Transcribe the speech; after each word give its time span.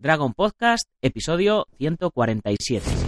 Dragon 0.00 0.32
Podcast, 0.32 0.84
episodio 1.02 1.66
147. 1.80 3.07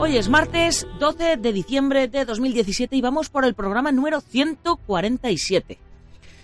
Hoy 0.00 0.16
es 0.16 0.28
martes 0.28 0.88
12 0.98 1.36
de 1.36 1.52
diciembre 1.52 2.08
de 2.08 2.24
2017 2.24 2.96
y 2.96 3.00
vamos 3.00 3.28
por 3.28 3.44
el 3.44 3.54
programa 3.54 3.92
número 3.92 4.20
147. 4.20 5.78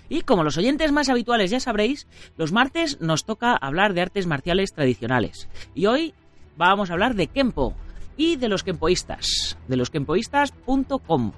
Y 0.08 0.20
como 0.20 0.44
los 0.44 0.56
oyentes 0.56 0.92
más 0.92 1.08
habituales 1.08 1.50
ya 1.50 1.58
sabréis, 1.58 2.06
los 2.36 2.52
martes 2.52 3.00
nos 3.00 3.24
toca 3.24 3.56
hablar 3.56 3.94
de 3.94 4.02
artes 4.02 4.26
marciales 4.26 4.72
tradicionales. 4.72 5.48
Y 5.74 5.86
hoy 5.86 6.14
vamos 6.56 6.90
a 6.90 6.92
hablar 6.92 7.14
de 7.16 7.26
Kempo 7.26 7.74
y 8.16 8.36
de 8.36 8.48
los 8.48 8.62
Kempoístas, 8.62 9.58
de 9.66 9.76
los 9.76 9.90
Kempoístas.com. 9.90 11.32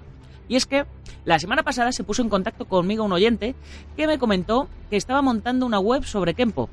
Y 0.48 0.56
es 0.56 0.66
que 0.66 0.84
la 1.24 1.38
semana 1.38 1.62
pasada 1.62 1.92
se 1.92 2.04
puso 2.04 2.22
en 2.22 2.28
contacto 2.28 2.66
conmigo 2.66 3.04
un 3.04 3.12
oyente 3.12 3.54
que 3.96 4.06
me 4.06 4.18
comentó 4.18 4.68
que 4.90 4.96
estaba 4.96 5.22
montando 5.22 5.66
una 5.66 5.78
web 5.78 6.04
sobre 6.04 6.34
Kempo, 6.34 6.68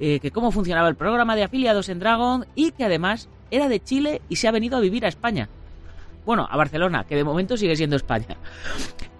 eh, 0.00 0.20
que 0.20 0.30
cómo 0.30 0.50
funcionaba 0.50 0.88
el 0.88 0.96
programa 0.96 1.36
de 1.36 1.44
afiliados 1.44 1.88
en 1.88 1.98
Dragon 1.98 2.46
y 2.54 2.72
que 2.72 2.84
además 2.84 3.28
era 3.50 3.68
de 3.68 3.80
Chile 3.80 4.22
y 4.28 4.36
se 4.36 4.48
ha 4.48 4.52
venido 4.52 4.76
a 4.76 4.80
vivir 4.80 5.04
a 5.04 5.08
España. 5.08 5.48
Bueno, 6.24 6.46
a 6.50 6.56
Barcelona, 6.56 7.04
que 7.04 7.14
de 7.14 7.22
momento 7.22 7.56
sigue 7.56 7.76
siendo 7.76 7.94
España. 7.94 8.36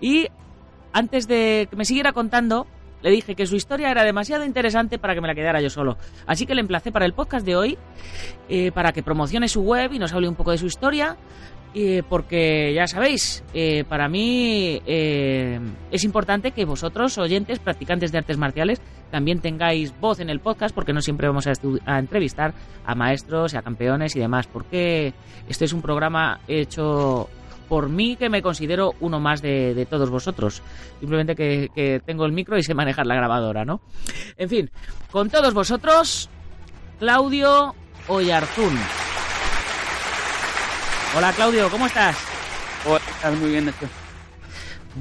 Y 0.01 0.27
antes 0.93 1.29
de 1.29 1.69
que 1.71 1.77
me 1.77 1.85
siguiera 1.85 2.13
contando, 2.13 2.67
le 3.03 3.11
dije 3.11 3.37
que 3.37 3.47
su 3.47 3.55
historia 3.55 3.91
era 3.91 4.03
demasiado 4.03 4.45
interesante 4.45 4.99
para 4.99 5.15
que 5.15 5.21
me 5.21 5.29
la 5.29 5.35
quedara 5.35 5.61
yo 5.61 5.71
solo. 5.71 5.97
Así 6.27 6.47
que 6.47 6.55
le 6.55 6.61
emplacé 6.61 6.91
para 6.91 7.07
el 7.07 7.13
podcast 7.13 7.47
de 7.47 7.55
hoy, 7.55 7.79
eh, 8.49 8.73
para 8.73 8.93
que 8.93 9.03
promocione 9.03 9.49
su 9.49 9.63
web 9.63 9.93
y 9.93 9.99
nos 10.01 10.13
hable 10.13 10.29
un 10.29 10.35
poco 10.35 10.51
de 10.51 10.59
su 10.59 10.67
historia. 10.67 11.17
Porque 12.09 12.73
ya 12.75 12.87
sabéis, 12.87 13.45
eh, 13.53 13.85
para 13.87 14.09
mí 14.09 14.81
eh, 14.87 15.61
es 15.91 16.05
importante 16.05 16.53
que 16.53 16.65
vosotros, 16.65 17.19
oyentes, 17.19 17.59
practicantes 17.59 18.13
de 18.13 18.19
artes 18.19 18.39
marciales, 18.39 18.81
también 19.11 19.41
tengáis 19.41 19.93
voz 20.01 20.21
en 20.21 20.31
el 20.31 20.41
podcast, 20.41 20.75
porque 20.75 20.95
no 20.95 21.03
siempre 21.03 21.29
vamos 21.29 21.47
a, 21.47 21.99
entrevistar 21.99 22.55
a 22.85 22.95
maestros 22.95 23.53
y 23.53 23.59
a 23.59 23.63
campeones 23.63 24.17
y 24.17 24.21
demás, 24.21 24.47
porque 24.47 25.13
este 25.49 25.67
es 25.67 25.73
un 25.75 25.83
programa 25.83 26.41
hecho 26.49 27.29
por 27.69 27.91
mí 27.91 28.17
que 28.17 28.31
me 28.31 28.41
considero 28.41 28.95
uno 29.01 29.21
más 29.21 29.43
de, 29.43 29.87
todos 29.91 30.09
vosotros. 30.09 30.63
Simplemente 30.99 31.35
que, 31.35 32.01
tengo 32.07 32.25
el 32.25 32.33
micro 32.33 32.57
y 32.57 32.63
sé 32.63 32.73
manejar 32.73 33.07
la 33.07 33.17
grabadora, 33.17 33.67
¿no? 33.67 33.83
En 34.39 34.49
fin, 34.49 34.71
con 35.11 35.29
todos 35.29 35.53
vosotros, 35.53 36.31
Claudio 36.99 37.75
Oyarzún. 38.09 38.79
Hola 41.15 41.33
Claudio, 41.33 41.71
¿cómo 41.71 41.87
estás? 41.87 42.17
Hola, 42.87 43.37
muy 43.37 43.51
bien, 43.51 43.73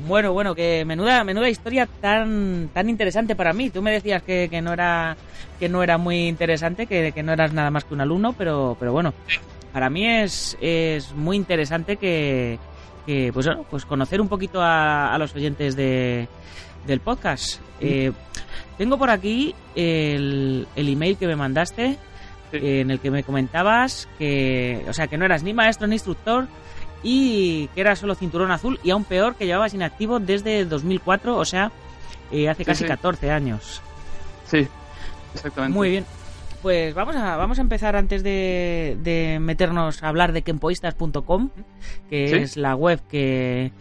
bueno, 0.07 0.33
bueno, 0.33 0.53
que 0.55 0.83
menuda, 0.85 1.23
menuda 1.23 1.49
historia 1.49 1.88
tan, 2.01 2.69
tan 2.73 2.89
interesante 2.89 3.35
para 3.35 3.53
mí. 3.53 3.69
Tú 3.69 3.81
me 3.81 3.91
decías 3.91 4.21
que, 4.23 4.49
no 4.61 4.73
era 4.73 5.16
que 5.59 5.69
no 5.69 5.81
era 5.83 5.97
muy 5.97 6.27
interesante, 6.27 6.85
que, 6.85 7.13
que, 7.13 7.23
no 7.23 7.31
eras 7.31 7.53
nada 7.53 7.71
más 7.71 7.85
que 7.85 7.93
un 7.93 8.01
alumno, 8.01 8.33
pero, 8.33 8.75
pero 8.77 8.91
bueno, 8.91 9.13
para 9.71 9.89
mí 9.89 10.05
es, 10.05 10.57
es 10.59 11.13
muy 11.13 11.38
interesante 11.38 11.95
que, 11.95 12.59
pues 13.33 13.47
pues 13.69 13.85
conocer 13.85 14.19
un 14.19 14.27
poquito 14.27 14.59
a, 14.61 15.16
los 15.17 15.33
oyentes 15.33 15.75
de, 15.75 16.27
del 16.85 16.99
podcast. 16.99 17.61
Eh, 17.79 18.11
tengo 18.77 18.97
por 18.97 19.09
aquí 19.09 19.55
el, 19.75 20.67
el 20.75 20.89
email 20.89 21.17
que 21.17 21.27
me 21.27 21.37
mandaste, 21.37 21.97
en 22.55 22.91
el 22.91 22.99
que 22.99 23.11
me 23.11 23.23
comentabas 23.23 24.07
que, 24.17 24.85
o 24.88 24.93
sea, 24.93 25.07
que 25.07 25.17
no 25.17 25.25
eras 25.25 25.43
ni 25.43 25.53
maestro 25.53 25.88
ni 25.88 25.95
instructor, 25.95 26.47
y 27.03 27.67
que 27.69 27.81
era 27.81 27.95
solo 27.95 28.16
cinturón 28.16 28.51
azul 28.51 28.79
y 28.83 28.89
aún 28.89 29.03
peor 29.03 29.35
que 29.35 29.45
llevabas 29.45 29.75
inactivo 29.75 30.19
desde 30.19 30.66
2004, 30.66 31.38
o 31.38 31.45
sea, 31.45 31.71
eh, 32.31 32.49
hace 32.49 32.66
casi 32.66 32.83
14 32.83 33.29
años. 33.29 33.81
Sí, 34.47 34.67
exactamente. 35.33 35.77
Muy 35.77 35.89
bien. 35.91 36.05
Pues 36.63 36.95
vamos 36.95 37.16
a, 37.16 37.38
vamos 37.38 37.59
a 37.59 37.61
empezar 37.61 37.95
antes 37.95 38.23
de, 38.23 39.37
meternos 39.39 40.01
a 40.01 40.07
hablar 40.07 40.33
de 40.33 40.41
kempoistas.com, 40.41 41.51
que 42.09 42.41
es 42.41 42.57
la 42.57 42.75
web 42.75 42.99
que, 43.07 43.72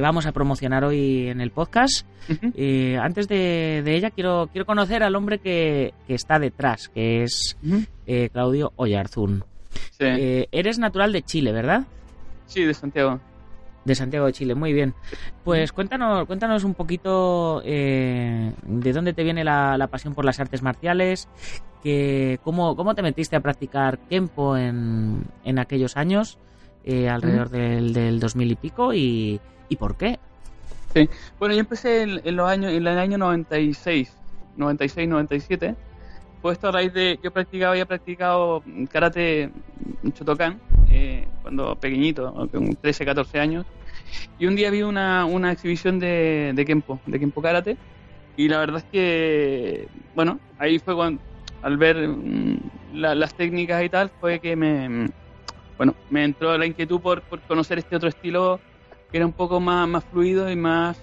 vamos 0.00 0.26
a 0.26 0.32
promocionar 0.32 0.84
hoy 0.84 1.28
en 1.28 1.40
el 1.40 1.50
podcast. 1.50 2.06
Eh, 2.54 2.98
antes 3.00 3.28
de, 3.28 3.82
ella 3.86 4.10
quiero, 4.10 4.48
quiero 4.52 4.64
conocer 4.64 5.02
al 5.02 5.16
hombre 5.16 5.38
que, 5.38 5.92
está 6.08 6.38
detrás, 6.38 6.88
que 6.88 7.24
es 7.24 7.56
eh, 8.06 8.28
Claudio 8.32 8.72
Oyarzún. 8.76 9.44
eres 9.98 10.78
natural 10.78 11.12
de 11.12 11.22
Chile, 11.22 11.52
¿verdad? 11.52 11.84
Sí, 12.46 12.64
de 12.64 12.74
Santiago. 12.74 13.20
De 13.84 13.94
Santiago 13.96 14.26
de 14.26 14.32
Chile, 14.32 14.54
muy 14.54 14.72
bien. 14.72 14.94
Pues 15.42 15.72
cuéntanos, 15.72 16.26
cuéntanos 16.26 16.62
un 16.62 16.74
poquito 16.74 17.62
eh, 17.64 18.52
de 18.62 18.92
dónde 18.92 19.12
te 19.12 19.24
viene 19.24 19.42
la, 19.42 19.88
pasión 19.90 20.14
por 20.14 20.24
las 20.24 20.38
artes 20.38 20.62
marciales, 20.62 21.28
que, 21.82 22.38
cómo, 22.44 22.76
cómo 22.76 22.94
te 22.94 23.02
metiste 23.02 23.34
a 23.34 23.40
practicar 23.40 23.98
Kempo 24.08 24.56
en, 24.56 25.24
en 25.44 25.58
aquellos 25.58 25.96
años, 25.96 26.38
eh, 26.84 27.08
alrededor 27.08 27.50
del, 27.50 27.92
del 27.92 28.20
2000 28.20 28.50
y 28.50 28.54
pico, 28.56 28.94
y, 28.94 29.40
y 29.68 29.76
por 29.76 29.96
qué. 29.96 30.18
Sí, 30.94 31.08
bueno, 31.38 31.54
yo 31.54 31.60
empecé 31.60 32.02
en, 32.02 32.36
los 32.36 32.48
años, 32.48 32.72
en 32.72 32.86
el 32.86 32.98
año 32.98 33.16
96, 33.18 34.12
96, 34.56 35.08
97. 35.08 35.74
Pues 36.42 36.54
esto 36.54 36.68
a 36.68 36.72
raíz 36.72 36.92
de, 36.92 37.18
yo 37.22 37.30
practicaba, 37.30 37.72
había 37.72 37.86
practicado 37.86 38.62
karate 38.90 39.50
Chotokan, 40.12 40.60
eh, 40.90 41.26
cuando 41.40 41.76
pequeñito, 41.76 42.48
con 42.50 42.74
13, 42.74 43.04
14 43.04 43.40
años. 43.40 43.64
Y 44.38 44.46
un 44.46 44.56
día 44.56 44.70
vi 44.70 44.82
una, 44.82 45.24
una 45.24 45.52
exhibición 45.52 45.98
de, 45.98 46.52
de 46.54 46.64
Kempo, 46.64 47.00
de 47.06 47.18
Kempo 47.18 47.40
Karate. 47.40 47.76
Y 48.36 48.48
la 48.48 48.58
verdad 48.58 48.78
es 48.78 48.84
que, 48.84 49.88
bueno, 50.14 50.40
ahí 50.58 50.78
fue 50.78 50.94
cuando, 50.94 51.22
al 51.62 51.76
ver 51.76 52.08
mm, 52.08 52.58
las 52.92 53.34
técnicas 53.34 53.82
y 53.84 53.88
tal, 53.88 54.10
fue 54.20 54.40
que 54.40 54.56
me, 54.56 55.08
bueno, 55.76 55.94
me 56.10 56.24
entró 56.24 56.56
la 56.56 56.66
inquietud 56.66 57.00
por, 57.00 57.22
por 57.22 57.40
conocer 57.42 57.78
este 57.78 57.96
otro 57.96 58.08
estilo 58.08 58.60
que 59.10 59.18
era 59.18 59.26
un 59.26 59.32
poco 59.32 59.60
más, 59.60 59.86
más 59.88 60.04
fluido 60.04 60.50
y 60.50 60.56
más, 60.56 60.96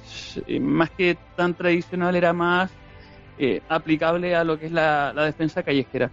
más 0.62 0.90
que 0.92 1.16
tan 1.36 1.54
tradicional, 1.54 2.16
era 2.16 2.34
más 2.34 2.72
eh, 3.38 3.62
aplicable 3.70 4.36
a 4.36 4.44
lo 4.44 4.58
que 4.58 4.66
es 4.66 4.72
la 4.72 5.14
defensa 5.14 5.62
callejera. 5.62 6.12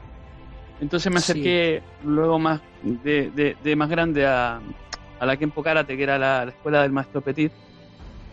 Entonces 0.81 1.11
me 1.11 1.19
acerqué 1.19 1.82
luego 2.05 2.38
más 2.38 2.61
de, 2.82 3.56
de, 3.62 3.76
más 3.76 3.88
grande 3.88 4.26
a, 4.26 4.61
a, 5.19 5.26
la 5.26 5.37
Kempo 5.37 5.62
Karate, 5.62 5.97
que 5.97 6.02
era 6.02 6.19
la, 6.19 6.44
escuela 6.44 6.82
del 6.82 6.93
maestro 6.93 7.20
Petit, 7.20 7.50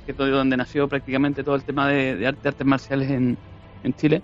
que 0.05 0.11
es 0.11 0.17
donde 0.17 0.57
nació 0.57 0.87
prácticamente 0.87 1.43
todo 1.43 1.55
el 1.55 1.63
tema 1.63 1.87
de, 1.87 2.15
de 2.15 2.27
arte- 2.27 2.49
artes 2.49 2.67
marciales 2.67 3.09
en, 3.09 3.37
en 3.83 3.93
Chile. 3.93 4.21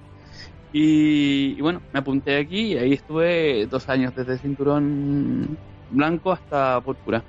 Y, 0.74 1.56
y 1.57 1.62
bueno, 1.62 1.81
me 1.94 2.00
apunté 2.00 2.38
aquí 2.38 2.74
y 2.74 2.78
ahí 2.78 2.94
estuve 2.94 3.66
dos 3.68 3.88
años, 3.90 4.13
desde 4.16 4.38
cinturón 4.38 5.57
blanco 5.90 6.32
hasta 6.32 6.80
púrpura. 6.82 7.24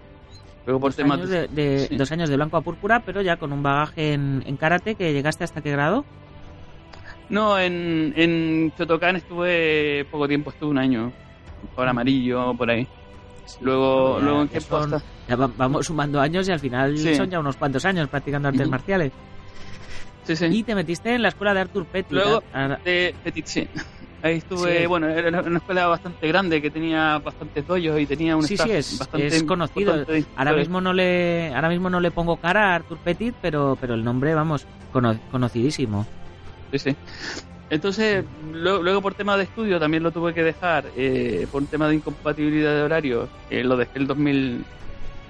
Luego 0.66 0.80
por 0.80 0.90
Dos 0.90 0.96
temas 0.96 1.18
años 1.18 1.30
de, 1.30 1.48
de- 1.48 1.86
sí. 1.88 1.96
dos 1.96 2.12
años 2.12 2.28
de 2.28 2.36
blanco 2.36 2.56
a 2.56 2.60
púrpura, 2.60 3.00
pero 3.00 3.22
ya 3.22 3.36
con 3.36 3.52
un 3.52 3.62
bagaje 3.62 4.12
en, 4.12 4.42
en 4.46 4.56
karate 4.56 4.94
que 4.94 5.12
llegaste 5.12 5.44
hasta 5.44 5.62
qué 5.62 5.70
grado? 5.72 6.04
No, 7.28 7.58
en, 7.58 8.12
en 8.16 8.72
Shotokan 8.76 9.16
estuve 9.16 10.04
poco 10.10 10.26
tiempo, 10.28 10.50
estuve 10.50 10.70
un 10.70 10.78
año. 10.78 11.12
Por 11.74 11.86
amarillo, 11.88 12.54
por 12.54 12.70
ahí. 12.70 12.86
Luego, 13.60 14.18
Ya- 14.18 14.24
luego 14.24 14.42
en 14.42 14.48
qué 14.48 14.60
son- 14.60 14.90
posta. 14.90 15.06
ya 15.28 15.36
va- 15.36 15.50
vamos 15.56 15.86
sumando 15.86 16.20
años 16.20 16.48
y 16.48 16.52
al 16.52 16.60
final 16.60 16.96
Sí. 16.98 17.14
son 17.14 17.30
ya 17.30 17.40
unos 17.40 17.56
cuantos 17.56 17.84
años 17.84 18.08
practicando 18.08 18.48
artes 18.48 18.68
marciales. 18.68 19.12
Sí, 20.24 20.36
sí. 20.36 20.44
Y 20.46 20.62
te 20.62 20.74
metiste 20.74 21.14
en 21.14 21.22
la 21.22 21.28
escuela 21.28 21.54
de 21.54 21.60
Arthur 21.60 21.86
Petty. 21.86 22.14
Luego- 22.14 22.42
de 22.84 23.14
Petit, 23.24 23.46
sí. 23.46 23.68
Ahí 24.22 24.36
estuve, 24.36 24.80
Sí. 24.80 24.86
bueno, 24.86 25.08
era 25.08 25.40
una 25.40 25.56
escuela 25.58 25.86
bastante 25.86 26.28
grande 26.28 26.60
que 26.60 26.70
tenía 26.70 27.18
bastantes 27.18 27.66
doyos 27.66 27.98
y 27.98 28.04
tenía 28.06 28.36
un 28.36 28.42
Sí, 28.42 28.54
staff 28.54 28.66
sí, 28.68 28.72
es- 28.76 28.98
bastante 28.98 29.26
es 29.28 29.42
conocido. 29.44 30.04
Ahora 30.36 30.52
mismo 30.52 30.80
no 30.82 30.92
le 30.92 31.52
ahora 31.54 31.70
mismo 31.70 31.88
no 31.88 32.00
le 32.00 32.10
pongo 32.10 32.36
cara 32.36 32.72
a 32.72 32.74
Arthur 32.76 32.98
Petit, 32.98 33.34
pero 33.40 33.78
pero 33.80 33.94
el 33.94 34.04
nombre, 34.04 34.34
vamos, 34.34 34.66
cono- 34.92 35.18
conocidísimo. 35.30 36.06
Sí, 36.70 36.78
sí. 36.78 36.96
Entonces, 37.70 38.24
lo- 38.52 38.82
luego 38.82 39.00
por 39.00 39.14
tema 39.14 39.36
de 39.36 39.44
estudio 39.44 39.78
también 39.80 40.02
lo 40.02 40.10
tuve 40.10 40.34
que 40.34 40.42
dejar, 40.42 40.84
eh, 40.96 41.46
por 41.50 41.62
un 41.62 41.68
tema 41.68 41.88
de 41.88 41.94
incompatibilidad 41.94 42.74
de 42.74 42.82
horarios, 42.82 43.28
eh, 43.48 43.62
lo 43.64 43.76
dejé 43.76 44.00
el 44.00 44.06
2000, 44.06 44.64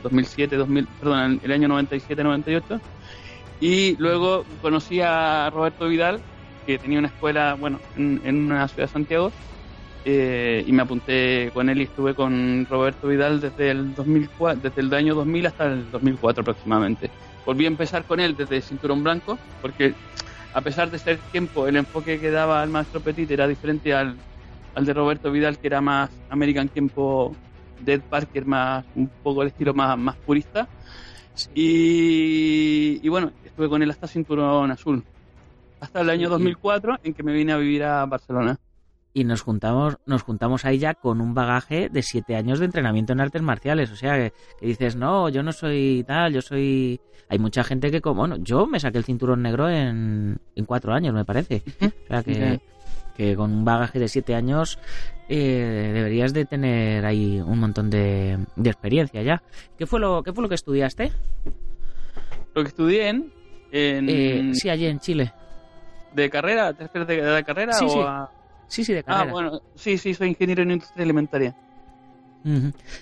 2007, 0.03 0.57
2000, 0.57 0.87
perdón, 0.99 1.39
el 1.45 1.53
año 1.53 1.69
97-98. 1.69 2.81
Y 3.61 3.95
luego 3.99 4.45
conocí 4.63 5.01
a 5.03 5.51
Roberto 5.53 5.87
Vidal, 5.87 6.21
que 6.67 6.79
tenía 6.79 6.99
una 6.99 7.09
escuela, 7.09 7.55
bueno, 7.55 7.81
en, 7.97 8.21
en 8.25 8.37
una 8.37 8.69
ciudad 8.69 8.89
de 8.89 8.93
Santiago, 8.93 9.33
eh, 10.05 10.65
y 10.67 10.73
me 10.73 10.83
apunté 10.83 11.51
con 11.53 11.69
él 11.69 11.81
y 11.81 11.85
estuve 11.85 12.15
con 12.15 12.67
Roberto 12.71 13.09
Vidal 13.09 13.41
desde 13.41 13.71
el 13.71 13.95
2004, 13.95 14.61
desde 14.63 14.81
el 14.81 14.95
año 14.95 15.15
2000 15.15 15.47
hasta 15.47 15.67
el 15.67 15.91
2004 15.91 16.41
aproximadamente. 16.41 17.11
Volví 17.45 17.67
a 17.67 17.69
empezar 17.69 18.05
con 18.05 18.21
él 18.21 18.35
desde 18.37 18.63
cinturón 18.63 19.03
blanco, 19.03 19.39
porque 19.61 19.95
a 20.55 20.61
pesar 20.63 20.91
de 20.91 20.99
ser 20.99 21.19
tiempo, 21.33 21.67
el 21.67 21.77
enfoque 21.77 22.19
que 22.19 22.31
daba 22.31 22.63
al 22.63 22.71
maestro 22.71 23.01
Petit 23.01 23.31
era 23.31 23.47
diferente 23.47 23.93
al, 23.93 24.17
al 24.75 24.87
de 24.87 24.95
Roberto 24.95 25.31
Vidal, 25.31 25.59
que 25.59 25.67
era 25.67 25.81
más 25.83 26.11
American 26.31 26.69
Tiempo, 26.69 27.37
Dead 27.81 28.01
Parker, 28.01 28.47
más 28.47 28.85
un 28.95 29.09
poco 29.23 29.43
el 29.43 29.49
estilo 29.49 29.75
más, 29.75 29.99
más 29.99 30.17
purista. 30.17 30.67
Y, 31.55 33.01
y 33.03 33.09
bueno, 33.09 33.33
estuve 33.45 33.69
con 33.69 33.83
él 33.83 33.91
hasta 33.91 34.07
cinturón 34.07 34.71
azul. 34.71 35.05
Hasta 35.81 36.01
el 36.03 36.11
año 36.11 36.27
Sí. 36.27 36.31
2004, 36.33 36.99
en 37.03 37.15
que 37.15 37.23
me 37.23 37.33
vine 37.33 37.53
a 37.53 37.57
vivir 37.57 37.83
a 37.85 38.05
Barcelona. 38.07 38.59
Y 39.13 39.25
nos 39.25 39.43
juntamos 39.43 39.99
nos 40.07 40.23
juntamos 40.23 40.65
ahí 40.65 40.79
ya 40.79 40.95
con 40.95 41.21
un 41.21 41.35
bagaje 41.35 41.89
de 41.89 42.01
siete 42.03 42.37
años 42.37 42.61
de 42.61 42.67
entrenamiento 42.67 43.13
en 43.13 43.21
artes 43.21 43.43
marciales. 43.43 43.91
O 43.91 43.97
sea, 43.97 44.15
que, 44.17 44.33
que 44.61 44.67
dices, 44.67 44.95
no, 44.95 45.29
yo 45.29 45.43
no 45.43 45.51
soy 45.53 46.05
tal, 46.07 46.33
yo 46.33 46.41
soy... 46.43 47.01
Hay 47.29 47.39
mucha 47.41 47.65
gente 47.65 47.91
que, 47.91 48.01
como, 48.01 48.21
bueno, 48.21 48.37
yo 48.39 48.67
me 48.67 48.79
saqué 48.79 48.99
el 48.99 49.05
cinturón 49.05 49.43
negro 49.43 49.69
en, 49.69 50.39
en 50.55 50.65
cuatro 50.65 50.93
años, 50.93 51.13
me 51.15 51.25
parece. 51.25 51.63
O 52.05 52.07
sea, 52.09 52.23
que, 52.23 52.61
con 53.37 53.53
un 53.53 53.65
bagaje 53.65 53.99
de 53.99 54.09
siete 54.09 54.35
años 54.35 54.79
eh, 55.29 55.91
deberías 55.93 56.33
de 56.33 56.45
tener 56.47 57.05
ahí 57.05 57.39
un 57.41 57.59
montón 57.59 57.91
de, 57.91 58.39
de 58.57 58.71
experiencia 58.71 59.23
ya. 59.23 59.43
¿Qué 59.77 59.87
fue 59.87 60.01
lo, 60.01 60.23
qué 60.23 60.33
fue 60.33 60.43
lo 60.43 60.49
que 60.49 60.55
estudiaste? 60.55 61.13
Lo 62.55 62.63
que 62.63 62.69
estudié 62.69 63.09
en... 63.09 63.33
en- 63.73 64.09
Eh, 64.09 64.51
sí, 64.55 64.71
allí 64.71 64.87
en 64.87 65.01
Chile. 65.01 65.33
¿De 66.13 66.31
carrera? 66.31 66.73
¿Te 66.75 66.85
refieres 66.85 67.09
de, 67.09 67.17
de 67.23 67.31
la 67.33 67.43
carrera? 67.43 67.73
Sí, 67.75 67.85
o 67.85 67.89
sí. 67.89 67.99
a- 68.01 68.31
Sí, 68.67 68.85
sí, 68.85 68.93
de 68.93 69.01
Ah, 69.01 69.05
carrera. 69.05 69.33
bueno, 69.33 69.61
sí, 69.75 69.99
sí, 69.99 70.15
soy 70.15 70.29
ingeniero 70.29 70.63
en 70.63 70.71
industria 70.73 71.03
alimentaria. 71.03 71.55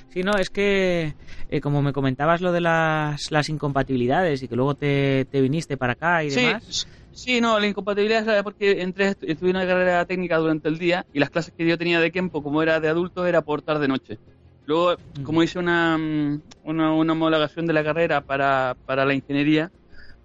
Sí, 0.08 0.22
no, 0.24 0.36
es 0.36 0.50
que 0.50 1.14
eh, 1.48 1.60
como 1.60 1.80
me 1.80 1.92
comentabas 1.92 2.40
lo 2.40 2.50
de 2.50 2.60
las, 2.60 3.30
las 3.30 3.48
incompatibilidades 3.48 4.42
y 4.42 4.48
que 4.48 4.56
luego 4.56 4.74
te, 4.74 5.26
te 5.30 5.40
viniste 5.40 5.76
para 5.76 5.92
acá 5.92 6.24
y 6.24 6.30
Sí, 6.30 6.36
demás. 6.40 6.86
sí, 7.12 7.40
no, 7.40 7.60
la 7.60 7.66
incompatibilidad 7.68 8.28
era 8.28 8.42
porque 8.42 8.82
entré, 8.82 9.10
estu- 9.10 9.28
estudié 9.30 9.50
una 9.52 9.64
carrera 9.66 10.04
técnica 10.06 10.38
durante 10.38 10.68
el 10.68 10.78
día 10.78 11.06
y 11.12 11.20
las 11.20 11.30
clases 11.30 11.54
que 11.56 11.64
yo 11.66 11.78
tenía 11.78 12.00
de 12.00 12.10
tiempo, 12.10 12.42
como 12.42 12.62
era 12.62 12.80
de 12.80 12.88
adultos, 12.88 13.28
era 13.28 13.42
por 13.42 13.62
tarde-noche. 13.62 14.18
Luego, 14.64 14.96
como 15.22 15.42
hice 15.42 15.58
una, 15.60 15.96
mm, 15.96 16.42
una, 16.62 16.92
una 16.94 17.12
homologación 17.12 17.66
de 17.66 17.72
la 17.74 17.84
carrera 17.84 18.22
para, 18.22 18.76
para 18.86 19.04
la 19.04 19.14
ingeniería, 19.14 19.70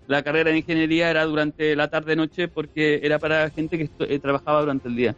la 0.07 0.21
carrera 0.23 0.51
de 0.51 0.57
ingeniería 0.57 1.09
era 1.09 1.23
durante 1.25 1.75
la 1.75 1.87
tarde-noche 1.87 2.47
porque 2.47 2.99
era 3.03 3.19
para 3.19 3.49
gente 3.49 3.77
que 3.77 3.89
eh, 3.99 4.19
trabajaba 4.19 4.61
durante 4.61 4.87
el 4.87 4.95
día. 4.95 5.15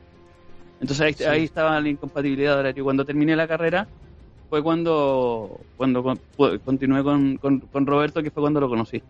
Entonces 0.81 1.01
ahí, 1.05 1.13
Sí. 1.13 1.23
ahí 1.23 1.43
estaba 1.45 1.79
la 1.79 1.89
incompatibilidad 1.89 2.53
de 2.55 2.59
horario. 2.59 2.83
Cuando 2.83 3.05
terminé 3.05 3.35
la 3.35 3.47
carrera 3.47 3.87
fue 4.49 4.61
cuando, 4.61 5.59
cuando 5.77 6.03
con- 6.03 6.19
continué 6.63 7.03
con, 7.03 7.37
con, 7.37 7.59
con 7.61 7.85
Roberto, 7.85 8.21
que 8.21 8.29
fue 8.31 8.41
cuando 8.41 8.59
lo 8.59 8.69
conocí. 8.69 9.01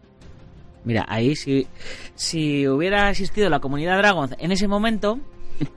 Mira, 0.85 1.05
ahí 1.09 1.35
si, 1.35 1.65
si 2.13 2.67
hubiera 2.67 3.09
existido 3.09 3.49
la 3.49 3.59
comunidad 3.59 3.97
Dragon 3.97 4.29
en 4.37 4.51
ese 4.51 4.67
momento, 4.67 5.19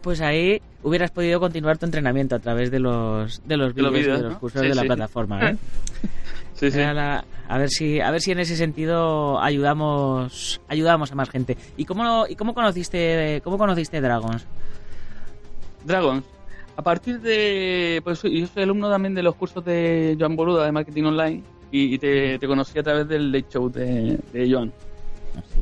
pues 0.03 0.21
ahí 0.21 0.61
hubieras 0.83 1.11
podido 1.11 1.41
continuar 1.41 1.79
tu 1.79 1.87
entrenamiento 1.87 2.37
a 2.37 2.39
través 2.39 2.71
de 2.71 2.79
los, 2.79 3.43
de 3.49 3.57
los 3.57 3.75
De 3.75 3.83
los 3.83 3.93
vídeos 3.93 4.05
vídeos, 4.07 4.19
de 4.19 4.25
los 4.25 4.33
¿no? 4.35 4.39
cursos 4.41 4.61
Sí, 4.63 4.69
de 4.69 4.75
la 4.75 4.83
sí. 4.83 4.87
plataforma. 4.87 5.51
¿eh? 5.51 5.57
Sí, 6.59 6.71
sí. 6.71 6.79
Era 6.81 6.93
la- 6.93 7.25
a 7.49 7.57
ver 7.59 7.71
si 7.71 8.01
a 8.01 8.11
ver 8.11 8.21
si 8.21 8.33
en 8.33 8.41
ese 8.41 8.57
sentido 8.57 9.41
ayudamos 9.41 10.61
ayudamos 10.69 11.13
a 11.13 11.15
más 11.15 11.31
gente. 11.31 11.57
¿Y 11.77 11.85
cómo 11.85 12.27
y 12.29 12.35
cómo 12.37 12.53
conociste 12.55 13.41
cómo 13.45 13.57
conociste 13.59 14.01
Dragons? 14.01 14.45
Dragons. 15.85 16.25
A 16.77 16.83
partir 16.83 17.21
de. 17.21 18.01
Pues 18.05 18.23
yo 18.23 18.47
soy 18.47 18.63
alumno 18.63 18.91
también 18.91 19.15
de 19.15 19.23
los 19.23 19.35
cursos 19.35 19.65
de 19.65 20.17
Joan 20.19 20.37
Boluda 20.37 20.65
de 20.65 20.73
marketing 20.73 21.05
online 21.05 21.43
y, 21.73 21.95
y 21.95 21.99
te, 21.99 22.39
te 22.39 22.47
conocí 22.47 22.79
a 22.79 22.83
través 22.83 23.09
del 23.09 23.33
Late 23.33 23.47
Show 23.51 23.69
de, 23.71 24.19
de 24.33 24.53
Joan. 24.53 24.73
Así, 25.37 25.61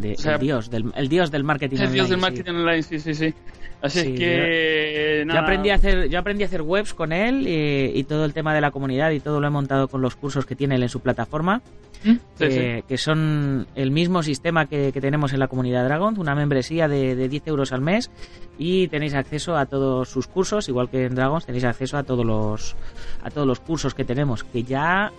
de- 0.00 0.12
O 0.14 0.16
sea, 0.18 0.34
el 0.34 0.40
dios 0.40 0.70
del 0.70 0.92
el 0.96 1.08
dios 1.08 1.30
del 1.30 1.44
marketing 1.44 1.76
El 1.78 1.92
dios 1.92 2.06
online, 2.06 2.08
del 2.10 2.18
sí. 2.18 2.20
marketing 2.22 2.58
online, 2.60 2.82
sí, 2.82 2.98
sí, 3.00 3.14
sí. 3.14 3.34
Así 3.80 4.00
Sí, 4.00 4.12
es 4.14 4.18
que. 4.18 5.16
Yo 5.20 5.24
nada, 5.26 5.40
aprendí 5.40 5.70
a 5.70 5.74
hacer, 5.76 6.08
yo 6.08 6.18
aprendí 6.18 6.42
a 6.42 6.46
hacer 6.46 6.62
webs 6.62 6.94
con 6.94 7.12
él 7.12 7.46
y, 7.46 7.92
y 7.98 8.04
todo 8.04 8.24
el 8.24 8.32
tema 8.32 8.52
de 8.52 8.60
la 8.60 8.70
comunidad 8.72 9.10
y 9.12 9.20
todo 9.20 9.40
lo 9.40 9.46
he 9.46 9.50
montado 9.50 9.86
con 9.88 10.00
los 10.02 10.16
cursos 10.16 10.44
que 10.46 10.56
tiene 10.56 10.74
él 10.74 10.82
en 10.82 10.88
su 10.88 10.98
plataforma, 10.98 11.62
¿Mm? 12.02 12.10
Sí, 12.10 12.18
que, 12.38 12.76
sí. 12.78 12.84
que 12.88 12.98
son 12.98 13.68
el 13.76 13.92
mismo 13.92 14.24
sistema 14.24 14.66
que, 14.66 14.90
que 14.92 15.00
tenemos 15.00 15.32
en 15.32 15.38
la 15.38 15.46
comunidad 15.46 15.84
Dragon, 15.84 16.18
una 16.18 16.34
membresía 16.34 16.88
de, 16.88 17.14
de 17.14 17.28
10 17.28 17.46
euros 17.46 17.70
al 17.72 17.80
mes 17.80 18.10
y 18.58 18.88
tenéis 18.88 19.14
acceso 19.14 19.56
a 19.56 19.66
todos 19.66 20.08
sus 20.08 20.26
cursos, 20.26 20.68
igual 20.68 20.90
que 20.90 21.04
en 21.04 21.14
Dragons 21.14 21.46
tenéis 21.46 21.62
acceso 21.64 21.96
a 21.98 22.02
todos 22.02 22.26
los 22.26 22.74
a 23.22 23.30
todos 23.30 23.46
los 23.46 23.60
cursos 23.60 23.94
que 23.94 24.04
tenemos, 24.04 24.42
que 24.42 24.64
ya 24.64 25.12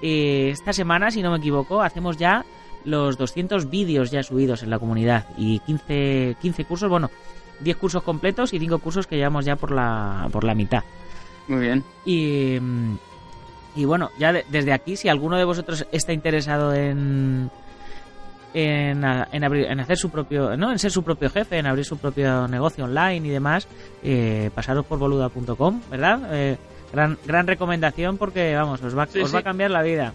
eh, 0.00 0.50
esta 0.52 0.72
semana, 0.72 1.10
si 1.10 1.22
no 1.22 1.32
me 1.32 1.38
equivoco, 1.38 1.82
hacemos 1.82 2.16
ya 2.18 2.44
los 2.86 3.18
200 3.18 3.68
vídeos 3.68 4.10
ya 4.10 4.22
subidos 4.22 4.62
en 4.62 4.70
la 4.70 4.78
comunidad 4.78 5.26
y 5.36 5.58
15, 5.60 6.36
15 6.40 6.64
cursos, 6.64 6.88
bueno, 6.88 7.10
10 7.60 7.76
cursos 7.76 8.02
completos 8.02 8.54
y 8.54 8.58
5 8.58 8.78
cursos 8.78 9.06
que 9.06 9.16
llevamos 9.16 9.44
ya 9.44 9.56
por 9.56 9.70
la, 9.72 10.28
por 10.32 10.44
la 10.44 10.54
mitad. 10.54 10.82
Muy 11.48 11.60
bien. 11.60 11.84
Y, 12.04 12.56
y 13.74 13.84
bueno, 13.84 14.10
ya 14.18 14.32
de- 14.32 14.44
desde 14.48 14.72
aquí, 14.72 14.96
si 14.96 15.08
alguno 15.08 15.36
de 15.36 15.44
vosotros 15.44 15.86
está 15.92 16.12
interesado 16.12 16.72
en 16.74 17.50
en, 18.54 19.04
en 19.04 19.44
abrir, 19.44 19.66
en 19.66 19.80
hacer 19.80 19.98
su 19.98 20.08
propio, 20.10 20.56
¿no? 20.56 20.72
en 20.72 20.78
ser 20.78 20.90
su 20.90 21.02
propio 21.02 21.28
jefe, 21.28 21.58
en 21.58 21.66
abrir 21.66 21.84
su 21.84 21.98
propio 21.98 22.48
negocio 22.48 22.84
online 22.84 23.26
y 23.26 23.30
demás, 23.30 23.68
eh, 24.02 24.50
pasaros 24.54 24.86
por 24.86 24.98
boluda.com, 24.98 25.82
¿verdad? 25.90 26.20
Eh, 26.32 26.56
gran, 26.90 27.18
gran 27.26 27.46
recomendación 27.46 28.16
porque, 28.16 28.54
vamos, 28.54 28.80
os 28.82 28.96
va, 28.96 29.06
Sí, 29.06 29.20
os 29.20 29.28
sí. 29.28 29.34
va 29.34 29.40
a 29.40 29.42
cambiar 29.42 29.70
la 29.70 29.82
vida. 29.82 30.14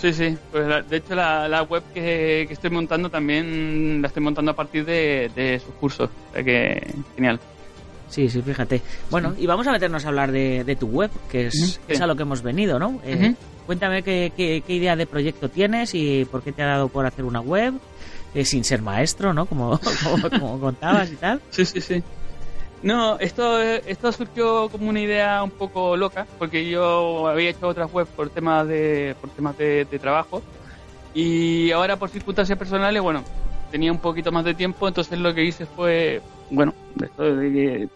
Sí, 0.00 0.12
sí. 0.14 0.36
Pues 0.50 0.66
la- 0.66 0.82
de 0.82 0.96
hecho, 0.96 1.14
la, 1.14 1.46
la 1.48 1.62
web 1.62 1.82
que, 1.92 2.44
que 2.48 2.52
estoy 2.54 2.70
montando 2.70 3.10
también 3.10 4.00
la 4.00 4.08
estoy 4.08 4.22
montando 4.22 4.50
a 4.52 4.56
partir 4.56 4.84
de, 4.84 5.30
de 5.34 5.58
sus 5.60 5.74
cursos. 5.74 6.08
O 6.30 6.34
sea 6.34 6.42
que, 6.42 6.94
genial. 7.16 7.38
Sí, 8.08 8.28
sí, 8.28 8.42
fíjate. 8.42 8.80
Bueno, 9.10 9.34
y 9.38 9.46
vamos 9.46 9.66
a 9.66 9.72
meternos 9.72 10.04
a 10.04 10.08
hablar 10.08 10.32
de, 10.32 10.64
de 10.64 10.74
tu 10.76 10.86
web, 10.88 11.10
que 11.30 11.46
es, 11.46 11.80
es 11.86 12.00
a 12.00 12.06
lo 12.06 12.16
que 12.16 12.22
hemos 12.22 12.42
venido, 12.42 12.78
¿no? 12.78 13.00
Eh. 13.04 13.34
Cuéntame 13.66 14.02
qué, 14.02 14.32
qué- 14.36 14.64
qué 14.66 14.72
idea 14.74 14.96
de 14.96 15.06
proyecto 15.06 15.48
tienes 15.48 15.94
y 15.94 16.24
por 16.24 16.42
qué 16.42 16.50
te 16.50 16.62
ha 16.62 16.66
dado 16.66 16.88
por 16.88 17.06
hacer 17.06 17.24
una 17.24 17.40
web, 17.40 17.74
eh, 18.34 18.44
sin 18.44 18.64
ser 18.64 18.82
maestro, 18.82 19.32
¿no? 19.32 19.46
Como, 19.46 19.78
como, 20.02 20.30
como 20.30 20.60
contabas 20.60 21.12
y 21.12 21.16
tal. 21.16 21.40
Sí, 21.50 21.64
sí, 21.64 21.80
sí. 21.80 22.02
No, 22.82 23.18
esto, 23.18 23.60
esto 23.60 24.10
surgió 24.12 24.68
como 24.70 24.88
una 24.88 25.00
idea 25.00 25.42
un 25.42 25.50
poco 25.50 25.96
loca, 25.96 26.26
porque 26.38 26.68
yo 26.68 27.28
había 27.28 27.50
hecho 27.50 27.68
otras 27.68 27.92
webs 27.92 28.10
por 28.10 28.30
temas 28.30 28.66
de, 28.66 29.14
por 29.20 29.30
temas 29.30 29.56
de, 29.58 29.84
de 29.84 29.98
trabajo. 29.98 30.42
Y 31.12 31.70
ahora 31.72 31.96
por 31.96 32.08
circunstancias 32.08 32.58
personales, 32.58 33.02
bueno, 33.02 33.22
tenía 33.70 33.92
un 33.92 33.98
poquito 33.98 34.32
más 34.32 34.44
de 34.44 34.54
tiempo, 34.54 34.88
entonces 34.88 35.18
lo 35.18 35.34
que 35.34 35.44
hice 35.44 35.66
fue, 35.66 36.22
bueno, 36.50 36.74
de 36.94 37.88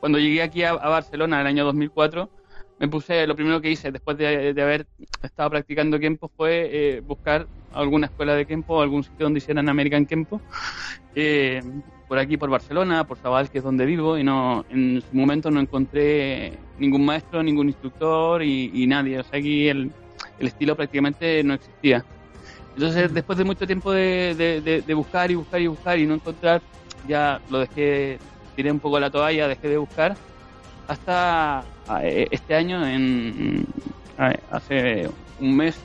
cuando 0.00 0.18
llegué 0.18 0.42
aquí 0.42 0.64
a, 0.64 0.72
Barcelona 0.74 1.36
en 1.36 1.40
el 1.42 1.46
año 1.46 1.64
2004, 1.66 2.28
me 2.78 2.88
puse, 2.88 3.26
lo 3.26 3.36
primero 3.36 3.60
que 3.60 3.70
hice 3.70 3.92
después 3.92 4.16
de, 4.16 4.54
haber 4.60 4.86
estado 5.22 5.50
practicando 5.50 6.00
Kempo 6.00 6.30
fue 6.34 6.68
eh, 6.72 7.00
buscar 7.00 7.46
alguna 7.72 8.06
escuela 8.06 8.34
de 8.34 8.46
Kempo, 8.46 8.80
algún 8.80 9.04
sitio 9.04 9.26
donde 9.26 9.38
hicieran 9.38 9.68
American 9.68 10.06
Kempo, 10.06 10.40
eh, 11.14 11.62
por 12.10 12.18
aquí, 12.18 12.36
por 12.36 12.50
Barcelona, 12.50 13.04
por 13.04 13.18
Zabal, 13.18 13.48
que 13.50 13.58
es 13.58 13.64
donde 13.64 13.86
vivo, 13.86 14.18
y 14.18 14.24
no 14.24 14.64
en 14.68 15.00
su 15.00 15.16
momento 15.16 15.48
no 15.48 15.60
encontré 15.60 16.58
ningún 16.76 17.04
maestro, 17.04 17.40
ningún 17.40 17.68
instructor 17.68 18.42
y, 18.42 18.84
nadie. 18.88 19.20
O 19.20 19.22
sea, 19.22 19.38
aquí 19.38 19.68
el, 19.68 19.92
el, 20.40 20.46
estilo 20.48 20.74
prácticamente 20.74 21.44
no 21.44 21.54
existía. 21.54 22.04
Entonces, 22.74 23.14
después 23.14 23.38
de 23.38 23.44
mucho 23.44 23.64
tiempo 23.64 23.92
de, 23.92 24.82
de 24.84 24.94
buscar 24.94 25.30
y 25.30 25.36
buscar 25.36 25.60
y 25.60 25.68
buscar 25.68 26.00
y 26.00 26.06
no 26.08 26.14
encontrar, 26.14 26.60
ya 27.06 27.40
lo 27.48 27.60
dejé, 27.60 28.18
tiré 28.56 28.72
un 28.72 28.80
poco 28.80 28.98
la 28.98 29.08
toalla, 29.08 29.46
dejé 29.46 29.68
de 29.68 29.76
buscar 29.76 30.16
hasta 30.88 31.62
eh, 32.02 32.26
este 32.32 32.56
año, 32.56 32.84
en, 32.84 33.64
hace 34.50 35.08
un 35.38 35.56
mes, 35.56 35.78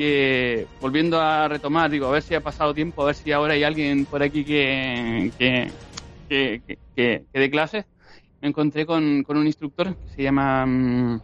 que 0.00 0.66
volviendo 0.80 1.20
a 1.20 1.46
retomar, 1.46 1.90
digo, 1.90 2.06
a 2.06 2.12
ver 2.12 2.22
si 2.22 2.34
ha 2.34 2.40
pasado 2.40 2.72
tiempo, 2.72 3.02
a 3.02 3.06
ver 3.08 3.14
si 3.14 3.32
ahora 3.32 3.52
hay 3.52 3.64
alguien 3.64 4.06
por 4.06 4.22
aquí 4.22 4.46
que, 4.46 5.30
que, 5.38 6.62
que, 6.96 7.22
dé 7.34 7.50
clases, 7.50 7.84
me 8.40 8.48
encontré 8.48 8.86
con, 8.86 9.22
con, 9.24 9.36
un 9.36 9.46
instructor 9.46 9.94
que 9.94 10.08
se 10.16 10.22
llama 10.22 10.64
mm, 10.64 11.20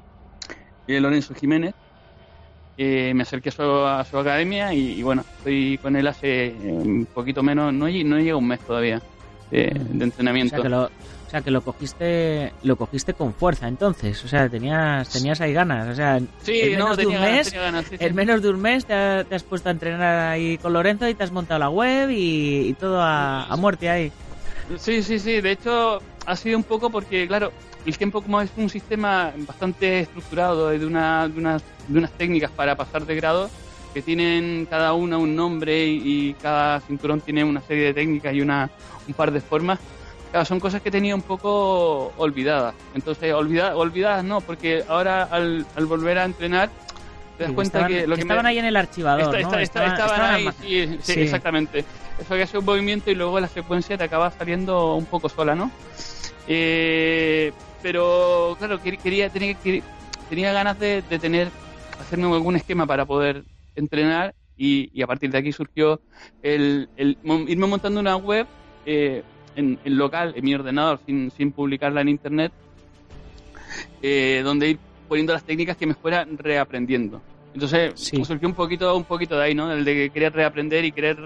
eh, 0.88 1.00
Lorenzo 1.00 1.32
Jiménez. 1.32 1.74
me 2.76 3.22
acerqué 3.22 3.48
a 3.48 4.04
su, 4.04 4.18
academia 4.18 4.74
y, 4.74 5.02
bueno, 5.02 5.24
estoy 5.38 5.78
con 5.78 5.96
él 5.96 6.06
hace 6.06 6.54
un 6.60 7.06
poquito 7.06 7.42
menos, 7.42 7.72
no, 7.72 7.86
no 7.86 8.18
llega 8.18 8.36
un 8.36 8.46
mes 8.46 8.60
todavía 8.60 9.00
de, 9.50 9.68
entrenamiento. 10.00 10.56
O 10.56 10.58
sea, 10.58 10.62
que 10.64 10.68
lo 10.68 10.90
cogiste, 11.64 12.52
lo 12.62 12.76
cogiste 12.76 13.14
con 13.14 13.34
fuerza 13.34 13.68
entonces. 13.68 14.22
O 14.24 14.28
sea, 14.28 14.48
tenías, 14.48 15.08
tenías 15.08 15.40
ahí 15.40 15.52
ganas. 15.52 15.88
O 15.88 15.94
sea, 15.94 16.20
sí, 16.42 16.60
en 16.60 16.72
menos 16.72 16.96
de 16.96 17.06
un 17.06 17.20
mes, 17.20 17.54
en 17.90 18.14
menos 18.14 18.42
de 18.42 18.50
un 18.50 18.60
mes 18.60 18.86
te, 18.86 18.94
has 18.94 19.42
puesto 19.42 19.68
a 19.68 19.72
entrenar 19.72 20.32
ahí 20.32 20.58
con 20.58 20.72
Lorenzo 20.72 21.08
y 21.08 21.14
te 21.14 21.24
has 21.24 21.32
montado 21.32 21.60
la 21.60 21.70
web 21.70 22.10
y, 22.10 22.74
todo 22.74 23.00
a, 23.00 23.54
muerte 23.58 23.88
ahí. 23.88 24.12
Sí, 24.78 25.02
sí, 25.02 25.18
sí. 25.18 25.40
De 25.40 25.52
hecho, 25.52 26.00
ha 26.26 26.36
sido 26.36 26.56
un 26.56 26.64
poco 26.64 26.90
porque, 26.90 27.26
claro, 27.26 27.52
el 27.84 27.96
tiempo 27.96 28.20
como 28.20 28.40
es 28.40 28.50
un 28.56 28.68
sistema 28.68 29.32
bastante 29.36 30.00
estructurado 30.00 30.68
de, 30.70 30.84
una, 30.84 31.28
de, 31.28 31.38
unas, 31.38 31.62
de 31.88 31.98
unas 31.98 32.10
técnicas 32.12 32.50
para 32.50 32.76
pasar 32.76 33.06
de 33.06 33.14
grado 33.14 33.50
que 33.94 34.02
tienen 34.02 34.66
cada 34.68 34.92
una 34.92 35.16
un 35.16 35.34
nombre 35.34 35.86
y, 35.86 36.28
y 36.28 36.34
cada 36.34 36.80
cinturón 36.80 37.22
tiene 37.22 37.44
una 37.44 37.62
serie 37.62 37.84
de 37.84 37.94
técnicas 37.94 38.34
y 38.34 38.42
una, 38.42 38.68
un 39.08 39.14
par 39.14 39.30
de 39.30 39.40
formas 39.40 39.78
son 40.44 40.60
cosas 40.60 40.82
que 40.82 40.90
tenía 40.90 41.14
un 41.14 41.22
poco 41.22 42.12
olvidadas. 42.16 42.74
Entonces, 42.94 43.32
olvida, 43.32 43.76
olvidadas 43.76 44.24
no, 44.24 44.40
porque 44.40 44.84
ahora 44.88 45.22
al, 45.24 45.66
volver 45.86 46.18
a 46.18 46.24
entrenar 46.24 46.70
te 47.38 47.44
das 47.44 47.52
cuenta 47.52 47.86
que, 47.86 48.06
lo 48.06 48.14
que, 48.14 48.22
estaban 48.22 48.46
ahí 48.46 48.58
en 48.58 48.64
el 48.64 48.76
archivador, 48.76 49.40
¿no? 49.42 49.58
estaban, 49.58 50.34
ahí, 50.34 50.48
sí, 51.02 51.20
exactamente. 51.20 51.84
Eso 52.18 52.34
que 52.34 52.42
hace 52.42 52.56
un 52.56 52.64
movimiento 52.64 53.10
y 53.10 53.14
luego 53.14 53.38
la 53.40 53.48
secuencia 53.48 53.98
te 53.98 54.04
acaba 54.04 54.30
saliendo 54.30 54.94
un 54.94 55.04
poco 55.04 55.28
sola, 55.28 55.54
¿no? 55.54 55.70
Eh, 56.48 57.52
pero 57.82 58.56
claro, 58.58 58.80
quería, 58.80 59.28
tenía, 59.28 59.54
tenía 60.30 60.52
ganas 60.52 60.78
de, 60.78 61.02
tener, 61.02 61.50
hacerme 62.00 62.24
algún 62.32 62.56
esquema 62.56 62.86
para 62.86 63.04
poder 63.04 63.44
entrenar 63.74 64.34
y, 64.56 65.02
a 65.02 65.06
partir 65.06 65.30
de 65.30 65.38
aquí 65.38 65.52
surgió 65.52 66.00
el, 66.42 66.88
el 66.96 67.18
irme 67.48 67.66
montando 67.66 68.00
una 68.00 68.16
web 68.16 68.46
eh, 68.86 69.22
en, 69.56 69.78
local, 69.84 70.34
en 70.36 70.44
mi 70.44 70.54
ordenador, 70.54 71.00
sin, 71.06 71.30
sin 71.30 71.52
publicarla 71.52 72.02
en 72.02 72.08
internet, 72.08 72.52
eh, 74.02 74.42
donde 74.44 74.70
ir 74.70 74.78
poniendo 75.08 75.32
las 75.32 75.44
técnicas 75.44 75.76
que 75.76 75.86
me 75.86 75.94
fuera 75.94 76.26
reaprendiendo. 76.36 77.20
Entonces 77.54 77.92
pues 78.14 78.28
surgió 78.28 78.48
un 78.48 78.54
poquito, 78.54 78.94
un 78.94 79.04
poquito 79.04 79.36
de 79.38 79.44
ahí, 79.44 79.54
¿no? 79.54 79.72
El 79.72 79.84
de 79.84 80.10
querer 80.10 80.32
reaprender 80.34 80.84
y 80.84 80.92
querer 80.92 81.16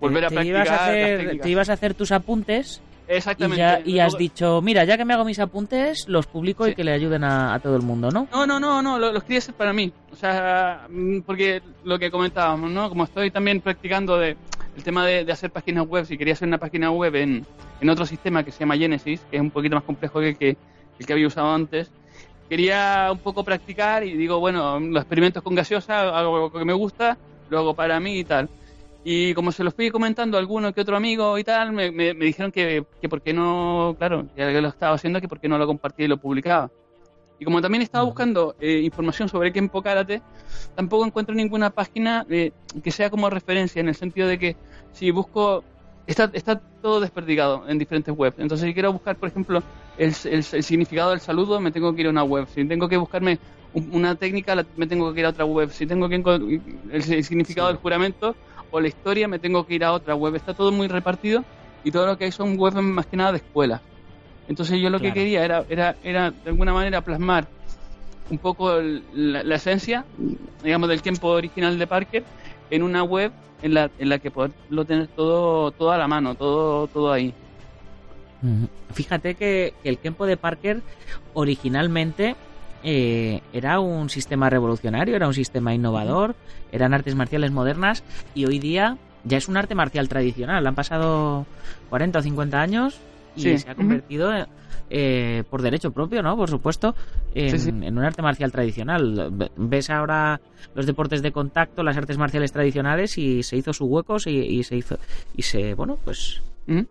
volver 0.00 0.24
a 0.24 0.30
practicar. 0.30 0.46
Ibas 0.46 0.68
a 0.68 0.84
hacer, 0.86 1.40
te 1.40 1.48
ibas 1.48 1.68
a 1.68 1.72
hacer 1.74 1.94
tus 1.94 2.10
apuntes 2.10 2.82
Exactamente. 3.08 3.82
Y, 3.86 3.98
has 3.98 4.16
dicho, 4.16 4.60
mira, 4.60 4.84
ya 4.84 4.96
que 4.96 5.04
me 5.04 5.14
hago 5.14 5.24
mis 5.24 5.38
apuntes, 5.38 6.06
los 6.08 6.26
publico 6.26 6.68
y 6.68 6.74
que 6.74 6.84
le 6.84 6.92
ayuden 6.92 7.24
a, 7.24 7.58
todo 7.60 7.76
el 7.76 7.82
mundo, 7.82 8.10
¿no? 8.10 8.28
No, 8.30 8.46
no, 8.46 8.60
no, 8.60 8.82
no, 8.82 8.98
los, 8.98 9.22
quería 9.24 9.38
hacer 9.38 9.54
para 9.54 9.72
mí. 9.72 9.90
O 10.12 10.16
sea, 10.16 10.86
mm, 10.90 11.20
porque 11.20 11.62
lo 11.84 11.98
que 11.98 12.10
comentábamos, 12.10 12.70
¿no? 12.70 12.88
Como 12.88 13.04
estoy 13.04 13.30
también 13.30 13.60
practicando 13.60 14.18
de 14.18 14.36
el 14.78 14.84
tema 14.84 15.04
de, 15.04 15.30
hacer 15.32 15.50
páginas 15.50 15.88
web, 15.88 16.06
si 16.06 16.16
quería 16.16 16.34
hacer 16.34 16.46
una 16.46 16.58
página 16.58 16.92
web 16.92 17.16
en, 17.16 17.44
en, 17.80 17.90
otro 17.90 18.06
sistema 18.06 18.44
que 18.44 18.52
se 18.52 18.60
llama 18.60 18.76
Genesis, 18.76 19.20
que 19.28 19.36
es 19.36 19.42
un 19.42 19.50
poquito 19.50 19.74
más 19.74 19.82
complejo 19.82 20.20
que 20.20 20.28
el 20.28 20.36
que, 20.36 20.56
el 21.00 21.06
que 21.06 21.12
había 21.12 21.26
usado 21.26 21.52
antes, 21.52 21.90
quería 22.48 23.08
un 23.10 23.18
poco 23.18 23.42
practicar 23.42 24.04
y 24.04 24.16
digo, 24.16 24.38
bueno, 24.38 24.78
los 24.78 25.02
experimentos 25.02 25.42
con 25.42 25.56
gaseosa, 25.56 26.16
algo 26.16 26.52
que 26.52 26.64
me 26.64 26.72
gusta, 26.74 27.18
lo 27.50 27.58
hago 27.58 27.74
para 27.74 27.98
mí 27.98 28.20
y 28.20 28.24
tal. 28.24 28.48
Y 29.02 29.34
como 29.34 29.50
se 29.50 29.64
lo 29.64 29.72
fui 29.72 29.90
comentando 29.90 30.36
a 30.36 30.40
alguno 30.40 30.72
que 30.72 30.80
otro 30.80 30.96
amigo 30.96 31.36
y 31.38 31.42
tal, 31.42 31.72
me, 31.72 31.90
me, 31.90 32.14
dijeron 32.14 32.52
que, 32.52 32.84
que 33.00 33.08
por 33.08 33.20
qué 33.20 33.32
no, 33.32 33.96
claro, 33.98 34.26
ya 34.36 34.52
que 34.52 34.60
lo 34.60 34.68
estaba 34.68 34.94
haciendo, 34.94 35.20
que 35.20 35.26
por 35.26 35.40
qué 35.40 35.48
no 35.48 35.58
lo 35.58 35.66
compartía 35.66 36.04
y 36.04 36.08
lo 36.08 36.18
publicaba. 36.18 36.70
Y 37.40 37.44
como 37.44 37.62
también 37.62 37.82
estaba 37.82 38.04
buscando 38.04 38.56
eh, 38.60 38.80
información 38.82 39.28
sobre 39.28 39.52
Kempo 39.52 39.80
Karate, 39.80 40.22
tampoco 40.74 41.06
encuentro 41.06 41.34
ninguna 41.34 41.70
página 41.70 42.26
eh, 42.28 42.50
que 42.82 42.90
sea 42.90 43.10
como 43.10 43.30
referencia, 43.30 43.80
en 43.80 43.88
el 43.88 43.94
sentido 43.94 44.26
de 44.26 44.38
que 44.38 44.56
si 44.98 45.10
busco, 45.12 45.62
está, 46.06 46.28
está 46.32 46.60
todo 46.82 47.00
desperdigado 47.00 47.68
en 47.68 47.78
diferentes 47.78 48.12
webs. 48.16 48.38
Entonces, 48.38 48.66
si 48.66 48.74
quiero 48.74 48.92
buscar, 48.92 49.16
por 49.16 49.28
ejemplo, 49.28 49.62
el, 49.96 50.12
el, 50.24 50.42
significado 50.42 51.10
del 51.10 51.20
saludo, 51.20 51.60
me 51.60 51.70
tengo 51.70 51.94
que 51.94 52.00
ir 52.00 52.08
a 52.08 52.10
una 52.10 52.24
web. 52.24 52.48
Si 52.52 52.64
tengo 52.64 52.88
que 52.88 52.96
buscarme 52.96 53.38
una 53.74 54.16
técnica, 54.16 54.56
me 54.76 54.86
tengo 54.86 55.14
que 55.14 55.20
ir 55.20 55.26
a 55.26 55.28
otra 55.28 55.44
web. 55.44 55.70
Si 55.70 55.86
tengo 55.86 56.08
que 56.08 56.16
el, 56.16 56.60
el 56.90 57.24
significado 57.24 57.68
del 57.68 57.76
juramento, 57.76 58.34
o 58.70 58.80
la 58.80 58.88
historia 58.88 59.28
me 59.28 59.38
tengo 59.38 59.64
que 59.66 59.74
ir 59.74 59.84
a 59.84 59.92
otra 59.92 60.16
web. 60.16 60.34
Está 60.34 60.52
todo 60.52 60.72
muy 60.72 60.88
repartido 60.88 61.44
y 61.84 61.92
todo 61.92 62.06
lo 62.06 62.18
que 62.18 62.24
hay 62.24 62.32
son 62.32 62.58
webs 62.58 62.74
más 62.82 63.06
que 63.06 63.16
nada 63.16 63.32
de 63.32 63.38
escuelas. 63.38 63.80
Entonces 64.48 64.80
yo 64.80 64.90
lo 64.90 64.98
que 64.98 65.12
quería 65.12 65.44
era, 65.44 65.64
era, 65.68 65.94
era 66.02 66.30
de 66.30 66.50
alguna 66.50 66.72
manera 66.72 67.02
plasmar 67.02 67.46
un 68.30 68.38
poco 68.38 68.80
la, 69.14 69.54
esencia, 69.54 70.04
digamos, 70.62 70.88
del 70.88 71.02
tiempo 71.02 71.28
original 71.28 71.78
de 71.78 71.86
Parker 71.86 72.24
en 72.70 72.82
una 72.82 73.02
web 73.02 73.32
en 73.62 73.74
la, 73.74 73.90
en 73.98 74.08
la 74.08 74.18
que 74.18 74.30
poderlo 74.30 74.84
tener 74.84 75.08
todo, 75.08 75.70
todo 75.72 75.90
a 75.90 75.98
la 75.98 76.08
mano, 76.08 76.34
todo, 76.34 76.86
todo 76.86 77.12
ahí. 77.12 77.34
Fíjate 78.92 79.34
que, 79.34 79.74
que 79.82 79.88
el 79.88 79.98
tiempo 79.98 80.24
de 80.26 80.36
Parker 80.36 80.82
originalmente 81.34 82.36
eh, 82.84 83.40
era 83.52 83.80
un 83.80 84.08
sistema 84.08 84.48
revolucionario, 84.48 85.16
era 85.16 85.26
un 85.26 85.34
sistema 85.34 85.74
innovador, 85.74 86.36
eran 86.70 86.94
artes 86.94 87.14
marciales 87.14 87.50
modernas 87.50 88.04
y 88.34 88.44
hoy 88.44 88.58
día 88.58 88.96
ya 89.24 89.36
es 89.36 89.48
un 89.48 89.56
arte 89.56 89.74
marcial 89.74 90.08
tradicional. 90.08 90.66
Han 90.66 90.74
pasado 90.74 91.46
40 91.90 92.18
o 92.18 92.22
50 92.22 92.60
años 92.60 93.00
y 93.34 93.58
se 93.58 93.70
ha 93.70 93.74
convertido 93.74 94.32
eh, 94.90 95.44
por 95.50 95.62
derecho 95.62 95.90
propio, 95.90 96.22
¿no? 96.22 96.36
Por 96.36 96.48
supuesto, 96.48 96.94
en, 97.34 97.98
un 97.98 98.04
arte 98.04 98.22
marcial 98.22 98.52
tradicional. 98.52 99.50
Ves 99.56 99.90
ahora 99.90 100.40
los 100.74 100.86
deportes 100.86 101.22
de 101.22 101.32
contacto, 101.32 101.82
las 101.82 101.96
artes 101.96 102.18
marciales 102.18 102.52
tradicionales 102.52 103.18
y 103.18 103.42
se 103.42 103.56
hizo 103.56 103.72
su 103.72 103.86
hueco 103.86 104.16
y, 104.26 104.62
se 104.62 104.76
hizo 104.76 104.98
y 105.36 105.42
se, 105.42 105.74
bueno, 105.74 105.98
pues 106.04 106.42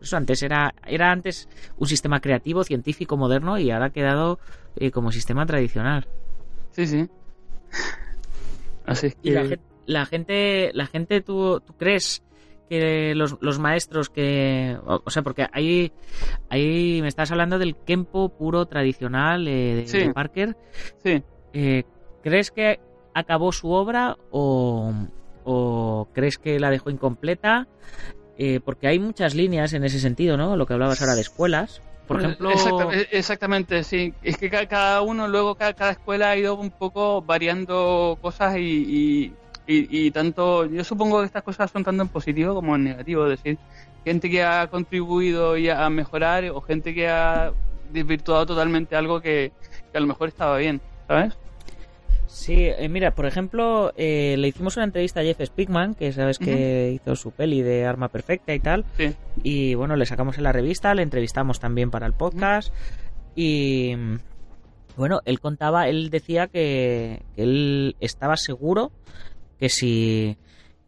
eso 0.01 0.17
antes 0.17 0.41
era, 0.41 0.73
era 0.85 1.11
antes 1.11 1.47
un 1.77 1.87
sistema 1.87 2.19
creativo, 2.19 2.63
científico, 2.63 3.15
moderno 3.15 3.59
y 3.59 3.71
ahora 3.71 3.85
ha 3.87 3.89
quedado 3.91 4.39
eh, 4.75 4.91
como 4.91 5.11
sistema 5.11 5.45
tradicional. 5.45 6.07
Sí, 6.71 6.87
sí. 6.87 7.07
Así 8.85 9.13
Y 9.21 9.31
la, 9.31 10.05
gente, 10.05 10.71
la 10.73 10.85
gente, 10.87 11.21
¿tú, 11.21 11.61
tú 11.65 11.73
crees 11.73 12.23
que 12.69 13.13
los, 13.15 13.37
los, 13.41 13.59
maestros 13.59 14.09
que... 14.09 14.77
O, 14.85 15.09
sea, 15.09 15.23
porque 15.23 15.47
ahí, 15.51 15.91
ahí 16.49 16.99
me 17.01 17.07
estás 17.07 17.31
hablando 17.31 17.59
del 17.59 17.75
Kempo 17.75 18.29
puro 18.29 18.65
tradicional 18.65 19.47
eh, 19.47 19.85
de, 19.91 20.13
Parker. 20.13 20.55
Sí. 21.03 21.23
Eh, 21.53 21.83
¿Crees 22.23 22.51
que 22.51 22.79
acabó 23.13 23.51
su 23.51 23.71
obra 23.71 24.17
o, 24.31 24.93
o 25.43 26.07
crees 26.13 26.37
que 26.37 26.59
la 26.59 26.69
dejó 26.69 26.89
incompleta? 26.89 27.67
Eh, 28.37 28.59
porque 28.63 28.87
hay 28.87 28.99
muchas 28.99 29.33
líneas 29.33 29.73
en 29.73 29.83
ese 29.83 29.99
sentido, 29.99 30.37
¿no? 30.37 30.55
Lo 30.55 30.65
que 30.67 30.73
hablabas 30.73 31.01
ahora 31.01 31.15
de 31.15 31.21
escuelas. 31.21 31.81
Por 32.07 32.19
ejemplo... 32.21 32.51
Exactamente, 33.11 33.83
sí. 33.83 34.13
Es 34.23 34.37
que 34.37 34.49
cada 34.49 35.01
uno, 35.01 35.27
luego 35.27 35.55
cada, 35.55 35.91
escuela 35.91 36.29
ha 36.29 36.37
ido 36.37 36.55
un 36.55 36.71
poco 36.71 37.21
variando 37.21 38.17
cosas 38.21 38.57
y, 38.57 38.61
y, 38.61 39.33
tanto... 40.11 40.65
Yo 40.65 40.83
supongo 40.83 41.19
que 41.19 41.25
estas 41.25 41.43
cosas 41.43 41.71
son 41.71 41.83
tanto 41.83 42.01
en 42.03 42.09
positivo 42.09 42.53
como 42.55 42.75
en 42.75 42.85
negativo. 42.85 43.25
Es 43.25 43.37
decir, 43.37 43.57
gente 44.05 44.29
que 44.29 44.43
ha 44.43 44.67
contribuido 44.67 45.57
ya 45.57 45.85
a 45.85 45.89
mejorar 45.89 46.45
o 46.45 46.61
gente 46.61 46.93
que 46.93 47.07
ha 47.07 47.51
desvirtuado 47.91 48.45
totalmente 48.45 48.95
algo 48.95 49.21
que, 49.21 49.51
que 49.91 49.97
a 49.97 50.01
lo 50.01 50.07
mejor 50.07 50.29
estaba 50.29 50.57
bien, 50.57 50.81
¿sabes? 51.07 51.37
Sí, 52.27 52.55
eh, 52.57 52.89
mira, 52.89 53.15
por 53.15 53.25
ejemplo, 53.25 53.93
eh, 53.95 54.35
le 54.37 54.49
hicimos 54.49 54.75
una 54.75 54.85
entrevista 54.85 55.21
a 55.21 55.23
Jeff 55.23 55.41
Spickman, 55.41 55.95
que 55.95 56.11
sabes 56.11 56.37
que 56.37 56.91
hizo 56.93 57.15
su 57.15 57.31
peli 57.31 57.61
de 57.61 57.85
Arma 57.85 58.09
Perfecta 58.09 58.53
y 58.53 58.59
tal. 58.59 58.85
Y 59.43 59.75
bueno, 59.75 59.95
le 59.95 60.05
sacamos 60.05 60.37
en 60.37 60.43
la 60.43 60.51
revista, 60.51 60.93
le 60.93 61.03
entrevistamos 61.03 61.59
también 61.59 61.89
para 61.89 62.05
el 62.05 62.13
podcast. 62.13 62.73
Y, 63.35 63.95
Bueno, 64.97 65.21
él 65.25 65.39
contaba, 65.39 65.87
él 65.87 66.09
decía 66.09 66.47
que, 66.47 67.23
que 67.35 67.43
él 67.43 67.95
estaba 68.01 68.35
seguro 68.35 68.91
que 69.59 69.69
si 69.69 70.37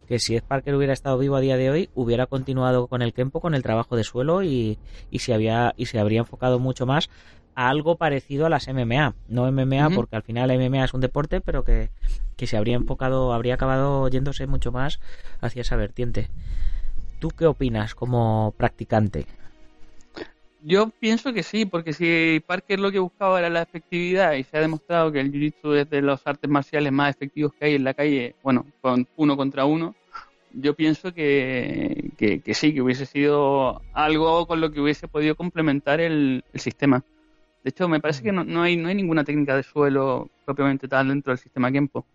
que 0.09 0.17
si 0.17 0.35
Ed 0.35 0.43
Parker 0.43 0.73
hubiera 0.73 0.91
estado 0.91 1.19
vivo 1.19 1.35
a 1.35 1.39
día 1.39 1.55
de 1.55 1.69
hoy, 1.69 1.89
hubiera 1.93 2.25
continuado 2.25 2.87
con 2.87 3.03
el 3.03 3.13
Kempo, 3.13 3.41
con 3.41 3.53
el 3.53 3.61
trabajo 3.61 3.95
de 3.95 4.03
suelo 4.03 4.41
y, 4.41 4.79
y, 5.11 5.19
se, 5.19 5.35
había, 5.35 5.75
y 5.77 5.85
se 5.85 5.99
habría 5.99 6.21
enfocado 6.21 6.57
mucho 6.57 6.87
más 6.87 7.11
a 7.53 7.69
algo 7.69 7.95
parecido 7.95 8.47
a 8.47 8.49
las 8.49 8.67
MMA. 8.67 9.13
No 9.27 9.51
MMA, 9.51 9.91
porque 9.93 10.15
al 10.15 10.23
final 10.23 10.49
MMA 10.49 10.85
es 10.85 10.95
un 10.95 11.01
deporte, 11.01 11.41
pero 11.41 11.63
que, 11.63 11.91
que 12.37 12.47
se 12.47 12.57
habría 12.57 12.75
enfocado, 12.75 13.33
habría 13.33 13.53
acabado 13.53 14.07
yéndose 14.07 14.47
mucho 14.47 14.71
más 14.71 14.99
hacia 15.41 15.61
esa 15.61 15.75
vertiente. 15.75 16.31
¿Tú 17.19 17.29
qué 17.29 17.45
opinas 17.45 17.93
como 17.93 18.55
practicante? 18.57 19.27
Yo 20.61 20.89
pienso 20.89 21.33
que 21.33 21.43
sí, 21.43 21.65
porque 21.65 21.93
si 21.93 22.41
Parker 22.45 22.79
lo 22.79 22.91
que 22.91 22.99
buscaba 22.99 23.39
era 23.39 23.49
la 23.49 23.61
efectividad 23.61 24.33
y 24.33 24.43
se 24.43 24.57
ha 24.57 24.61
demostrado 24.61 25.11
que 25.11 25.21
el 25.21 25.31
Jiu-Jitsu 25.31 25.75
es 25.75 25.89
de 25.89 26.01
los 26.01 26.25
artes 26.27 26.49
marciales 26.49 26.91
más 26.91 27.15
efectivos 27.15 27.53
que 27.53 27.65
hay 27.65 27.75
en 27.75 27.85
la 27.85 27.93
calle, 27.93 28.35
bueno, 28.43 28.65
con 28.81 29.07
uno 29.15 29.37
contra 29.37 29.63
uno, 29.63 29.95
yo 30.51 30.73
pienso 30.73 31.13
que, 31.13 32.11
que, 32.17 32.41
que 32.41 32.53
sí, 32.53 32.73
que 32.73 32.81
hubiese 32.81 33.05
sido 33.05 33.81
algo 33.93 34.47
con 34.47 34.59
lo 34.59 34.71
que 34.71 34.81
hubiese 34.81 35.07
podido 35.07 35.35
complementar 35.35 36.01
el, 36.01 36.43
el 36.51 36.59
sistema. 36.59 37.03
De 37.63 37.69
hecho, 37.69 37.87
me 37.87 37.99
parece 37.99 38.23
que 38.23 38.31
no, 38.31 38.43
no 38.43 38.61
hay 38.61 38.75
no 38.75 38.89
hay 38.89 38.95
ninguna 38.95 39.23
técnica 39.23 39.55
de 39.55 39.63
suelo 39.63 40.29
propiamente 40.45 40.87
tal 40.87 41.07
dentro 41.07 41.31
del 41.31 41.39
sistema 41.39 41.71
Kempo. 41.71 42.05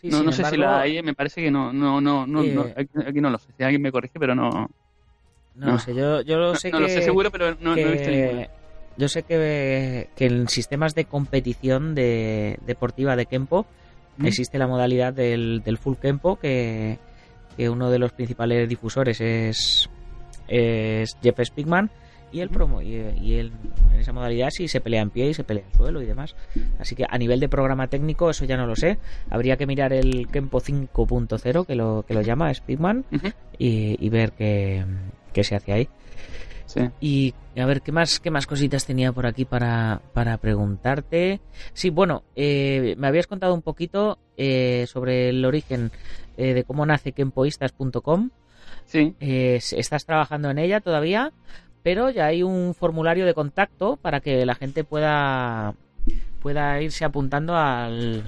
Sí, 0.00 0.08
no 0.08 0.32
sé 0.32 0.44
si 0.44 0.56
la 0.56 0.80
hay, 0.80 1.02
me 1.02 1.14
parece 1.14 1.42
que 1.42 1.50
no, 1.50 1.72
no, 1.72 2.00
no, 2.00 2.26
no, 2.26 2.42
Eh, 2.42 2.54
no, 2.54 2.62
aquí, 2.62 2.88
aquí 3.06 3.20
no 3.20 3.30
lo 3.30 3.38
sé. 3.38 3.52
Si 3.56 3.62
alguien 3.62 3.82
me 3.82 3.92
corrige, 3.92 4.18
pero 4.18 4.34
no, 4.34 4.70
No, 5.60 5.72
no. 5.72 5.78
sé, 5.78 5.94
yo, 5.94 6.22
yo 6.22 6.38
lo 6.38 6.54
sé 6.56 6.70
no 6.70 6.78
que... 6.78 6.82
lo 6.82 6.88
sé 6.88 7.02
seguro, 7.02 7.30
pero 7.30 7.54
no, 7.60 7.74
no 7.74 7.76
he 7.76 7.84
visto 7.92 8.08
que- 8.10 8.16
ninguna. 8.22 8.48
Yo 8.96 9.08
sé 9.08 9.22
que, 9.22 10.08
que 10.16 10.26
en 10.26 10.48
sistemas 10.48 10.94
de 10.94 11.04
competición 11.06 11.94
de, 11.94 12.58
deportiva 12.66 13.16
de 13.16 13.24
Kempo 13.26 13.64
¿Mm? 14.18 14.26
existe 14.26 14.58
la 14.58 14.66
modalidad 14.66 15.12
del, 15.14 15.62
del 15.64 15.78
full 15.78 15.94
Kempo 15.96 16.36
que, 16.36 16.98
que 17.56 17.70
uno 17.70 17.90
de 17.90 17.98
los 17.98 18.12
principales 18.12 18.68
difusores 18.68 19.20
es, 19.20 19.88
es 20.48 21.16
Jeff 21.22 21.38
Spigman 21.42 21.88
y 22.32 22.40
él, 22.40 22.48
promo, 22.50 22.80
y, 22.82 22.94
y 23.20 23.34
él 23.34 23.52
en 23.92 24.00
esa 24.00 24.12
modalidad 24.12 24.50
sí 24.50 24.68
se 24.68 24.80
pelea 24.80 25.02
en 25.02 25.10
pie 25.10 25.30
y 25.30 25.34
se 25.34 25.44
pelea 25.44 25.64
en 25.70 25.76
suelo 25.76 26.00
y 26.02 26.06
demás. 26.06 26.34
Así 26.78 26.94
que 26.94 27.04
a 27.08 27.18
nivel 27.18 27.40
de 27.40 27.48
programa 27.48 27.86
técnico 27.88 28.30
eso 28.30 28.44
ya 28.44 28.56
no 28.56 28.66
lo 28.66 28.76
sé. 28.76 28.98
Habría 29.30 29.56
que 29.56 29.66
mirar 29.66 29.92
el 29.92 30.28
Kempo 30.28 30.60
5.0 30.60 31.66
que 31.66 31.74
lo, 31.74 32.04
que 32.06 32.14
lo 32.14 32.22
llama 32.22 32.50
Ujú. 32.50 33.28
y, 33.58 33.96
y 34.04 34.08
ver 34.08 34.32
qué, 34.32 34.84
qué 35.32 35.44
se 35.44 35.56
hace 35.56 35.72
ahí. 35.72 35.88
Sí. 36.66 36.80
Y 37.00 37.34
a 37.60 37.66
ver, 37.66 37.82
¿qué 37.82 37.90
más, 37.90 38.20
qué 38.20 38.30
más 38.30 38.46
cositas 38.46 38.86
tenía 38.86 39.12
por 39.12 39.26
aquí 39.26 39.44
para, 39.44 40.00
para 40.14 40.36
preguntarte? 40.36 41.40
Sí, 41.72 41.90
bueno, 41.90 42.22
eh, 42.36 42.94
me 42.96 43.08
habías 43.08 43.26
contado 43.26 43.54
un 43.54 43.62
poquito 43.62 44.18
eh, 44.36 44.86
sobre 44.86 45.30
el 45.30 45.44
origen 45.44 45.90
eh, 46.36 46.54
de 46.54 46.62
cómo 46.62 46.86
nace 46.86 47.10
kempoistas.com. 47.12 48.30
Sí. 48.86 49.14
Eh, 49.18 49.56
estás 49.72 50.04
trabajando 50.06 50.48
en 50.50 50.58
ella 50.58 50.80
todavía, 50.80 51.32
pero 51.82 52.10
ya 52.10 52.26
hay 52.26 52.42
un 52.42 52.74
formulario 52.74 53.26
de 53.26 53.34
contacto 53.34 53.96
para 53.96 54.20
que 54.20 54.44
la 54.44 54.54
gente 54.54 54.84
pueda, 54.84 55.74
pueda 56.42 56.80
irse 56.82 57.04
apuntando 57.04 57.56
al, 57.56 58.24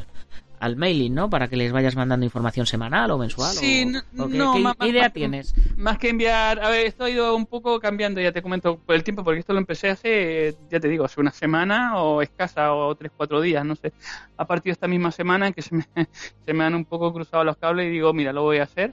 al 0.62 0.76
mailing, 0.76 1.12
¿no? 1.14 1.28
Para 1.28 1.48
que 1.48 1.56
les 1.56 1.72
vayas 1.72 1.96
mandando 1.96 2.24
información 2.24 2.66
semanal 2.66 3.10
o 3.10 3.18
mensual. 3.18 3.52
Sí, 3.52 3.82
o- 3.84 3.90
no- 3.90 4.24
o 4.24 4.28
qué- 4.28 4.36
no, 4.38 4.52
¿qué, 4.54 4.58
más- 4.60 4.76
qué 4.78 4.88
idea 4.88 5.02
más- 5.02 5.12
tienes? 5.12 5.54
Más 5.76 5.98
que 5.98 6.08
enviar, 6.10 6.60
a 6.62 6.68
ver, 6.70 6.86
esto 6.86 7.02
ha 7.04 7.10
ido 7.10 7.34
un 7.34 7.46
poco 7.46 7.80
cambiando, 7.80 8.20
ya 8.20 8.30
te 8.30 8.42
comento 8.42 8.78
por 8.78 8.94
el 8.94 9.02
tiempo, 9.02 9.24
porque 9.24 9.40
esto 9.40 9.52
lo 9.52 9.58
empecé 9.58 9.90
hace, 9.90 10.54
ya 10.70 10.78
te 10.78 10.88
digo, 10.88 11.04
hace 11.04 11.20
una 11.20 11.32
semana 11.32 12.00
o 12.00 12.22
escasa 12.22 12.72
o 12.74 12.94
tres, 12.94 13.10
cuatro 13.16 13.40
días, 13.40 13.64
no 13.64 13.74
sé. 13.74 13.92
A 14.36 14.46
partir 14.46 14.70
de 14.70 14.74
esta 14.74 14.86
misma 14.86 15.10
semana 15.10 15.48
en 15.48 15.52
que 15.52 15.62
se 15.62 15.74
me, 15.74 15.84
se 16.46 16.54
me 16.54 16.62
han 16.64 16.74
un 16.76 16.84
poco 16.84 17.12
cruzado 17.12 17.42
los 17.42 17.56
cables 17.56 17.86
y 17.86 17.90
digo, 17.90 18.12
mira, 18.12 18.32
lo 18.32 18.42
voy 18.42 18.58
a 18.58 18.62
hacer. 18.62 18.92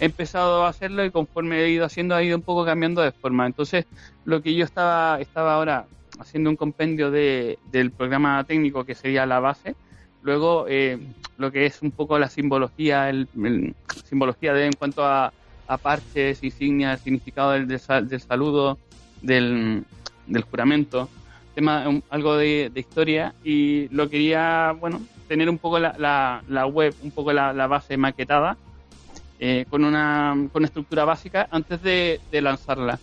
He 0.00 0.06
empezado 0.06 0.64
a 0.64 0.68
hacerlo 0.70 1.04
y 1.04 1.10
conforme 1.10 1.60
he 1.62 1.70
ido 1.70 1.84
haciendo 1.84 2.14
ha 2.14 2.22
ido 2.22 2.36
un 2.36 2.42
poco 2.42 2.64
cambiando 2.64 3.02
de 3.02 3.12
forma. 3.12 3.46
Entonces, 3.46 3.84
lo 4.24 4.42
que 4.42 4.54
yo 4.54 4.64
estaba, 4.64 5.20
estaba 5.20 5.54
ahora 5.54 5.84
haciendo 6.18 6.48
un 6.50 6.56
compendio 6.56 7.10
de, 7.10 7.58
del 7.70 7.90
programa 7.90 8.42
técnico 8.44 8.84
que 8.84 8.94
sería 8.94 9.26
la 9.26 9.40
base, 9.40 9.74
luego 10.22 10.66
eh, 10.68 10.98
lo 11.38 11.50
que 11.50 11.66
es 11.66 11.82
un 11.82 11.90
poco 11.90 12.18
la 12.18 12.28
simbología, 12.28 13.10
el, 13.10 13.28
simbología 14.04 14.54
de 14.54 14.66
en 14.66 14.72
cuanto 14.72 15.04
a, 15.04 15.32
a 15.66 15.76
parches, 15.78 16.42
insignias, 16.42 17.00
significado 17.00 17.52
del, 17.52 17.66
del, 17.66 17.80
sal- 17.80 18.08
del 18.08 18.20
saludo, 18.20 18.78
del, 19.20 19.84
del 20.26 20.42
juramento, 20.42 21.08
tema 21.54 21.84
algo 22.10 22.36
de, 22.36 22.70
historia 22.74 23.34
y 23.44 23.88
lo 23.88 24.08
quería, 24.08 24.74
bueno, 24.78 25.00
tener 25.28 25.48
un 25.48 25.58
poco 25.58 25.78
la, 25.78 26.42
la, 26.48 26.66
web, 26.66 26.94
un 27.02 27.10
poco 27.10 27.32
la, 27.32 27.52
base 27.66 27.96
maquetada 27.96 28.56
eh, 29.38 29.64
con 29.68 29.84
una 29.84 30.36
con 30.52 30.64
estructura 30.64 31.04
básica 31.04 31.48
antes 31.50 31.82
de, 31.82 32.20
de 32.30 32.42
lanzarla. 32.42 32.98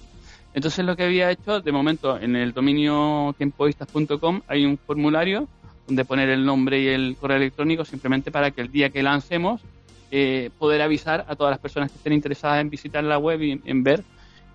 Entonces 0.53 0.83
lo 0.83 0.95
que 0.95 1.03
había 1.03 1.29
hecho, 1.31 1.61
de 1.61 1.71
momento, 1.71 2.19
en 2.19 2.35
el 2.35 2.53
dominio 2.53 3.35
tiempoistas.com 3.37 4.41
hay 4.47 4.65
un 4.65 4.77
formulario 4.77 5.47
donde 5.89 6.05
poner 6.05 6.29
el 6.29 6.45
nombre 6.45 6.79
y 6.79 6.87
el 6.87 7.17
correo 7.19 7.37
electrónico 7.37 7.83
simplemente 7.83 8.29
para 8.29 8.51
que 8.51 8.61
el 8.61 8.71
día 8.71 8.91
que 8.91 9.01
lancemos 9.01 9.59
eh, 10.11 10.51
poder 10.59 10.83
avisar 10.83 11.25
a 11.27 11.35
todas 11.35 11.49
las 11.49 11.59
personas 11.59 11.89
que 11.89 11.97
estén 11.97 12.13
interesadas 12.13 12.61
en 12.61 12.69
visitar 12.69 13.03
la 13.03 13.17
web 13.17 13.41
y 13.41 13.59
en 13.65 13.83
ver 13.83 14.03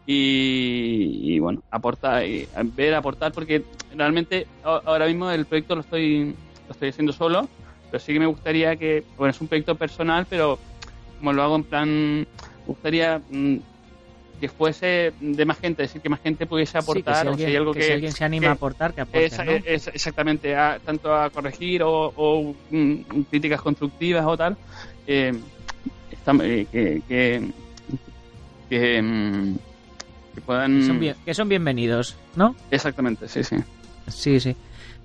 y, 0.07 1.21
y, 1.25 1.39
bueno, 1.41 1.61
aportar, 1.73 2.25
y 2.25 2.47
ver, 2.77 2.95
aportar, 2.95 3.33
porque 3.33 3.65
realmente 3.97 4.47
ahora 4.63 5.07
mismo 5.07 5.29
el 5.29 5.45
proyecto 5.45 5.75
lo 5.75 5.81
estoy, 5.81 6.37
lo 6.67 6.73
estoy 6.73 6.91
haciendo 6.91 7.13
solo, 7.13 7.49
pero 7.91 7.99
sí 7.99 8.13
que 8.13 8.21
me 8.21 8.27
gustaría 8.27 8.77
que, 8.77 9.03
bueno, 9.17 9.33
es 9.33 9.41
un 9.41 9.49
proyecto 9.49 9.75
personal, 9.75 10.27
pero 10.31 10.61
como 11.19 11.33
lo 11.33 11.43
hago 11.43 11.57
en 11.57 11.65
plan, 11.65 12.19
me 12.21 12.27
gustaría 12.67 13.21
mm, 13.29 13.57
que 14.45 14.49
fuese 14.51 15.15
de 15.21 15.45
más 15.47 15.59
gente, 15.59 15.83
es 15.85 15.89
decir, 15.89 16.03
que 16.03 16.11
más 16.11 16.21
gente 16.21 16.45
pudiese 16.47 16.73
Sí, 16.73 16.79
aportar, 16.79 17.23
si 17.23 17.27
o 17.27 17.31
alguien, 17.31 17.47
si 17.49 17.51
hay 17.51 17.57
algo 17.57 17.73
que 17.73 17.79
que, 17.81 17.87
si 17.87 17.93
alguien 17.93 18.13
se 18.13 18.25
anima 18.25 18.43
que- 18.45 18.49
a 18.49 18.53
aportar, 18.53 18.93
que 18.93 19.01
aporte, 19.01 19.25
Esa- 19.27 19.43
¿no? 19.45 19.53
es- 19.53 19.87
exactamente, 19.87 20.55
a- 20.55 20.79
tanto 20.85 21.15
a 21.17 21.31
corregir 21.31 21.83
o, 21.83 22.13
o, 22.15 22.55
mm, 22.69 22.95
críticas 23.31 23.63
constructivas 23.63 24.23
o 24.27 24.37
tal, 24.37 24.59
eh, 25.07 25.33
está- 26.11 26.33
eh, 26.43 26.67
que, 26.71 27.01
que, 27.09 27.49
que, 28.69 29.01
mm, 29.03 29.55
que 30.35 30.41
puedan... 30.43 30.79
Que 30.81 30.87
son, 30.87 31.01
bien- 31.01 31.17
que 31.25 31.33
son 31.33 31.49
bienvenidos, 31.49 32.17
¿no? 32.37 32.55
Exactamente, 32.71 33.27
sí, 33.29 33.43
sí. 33.45 33.57
Sí, 34.09 34.41
sí. 34.41 34.55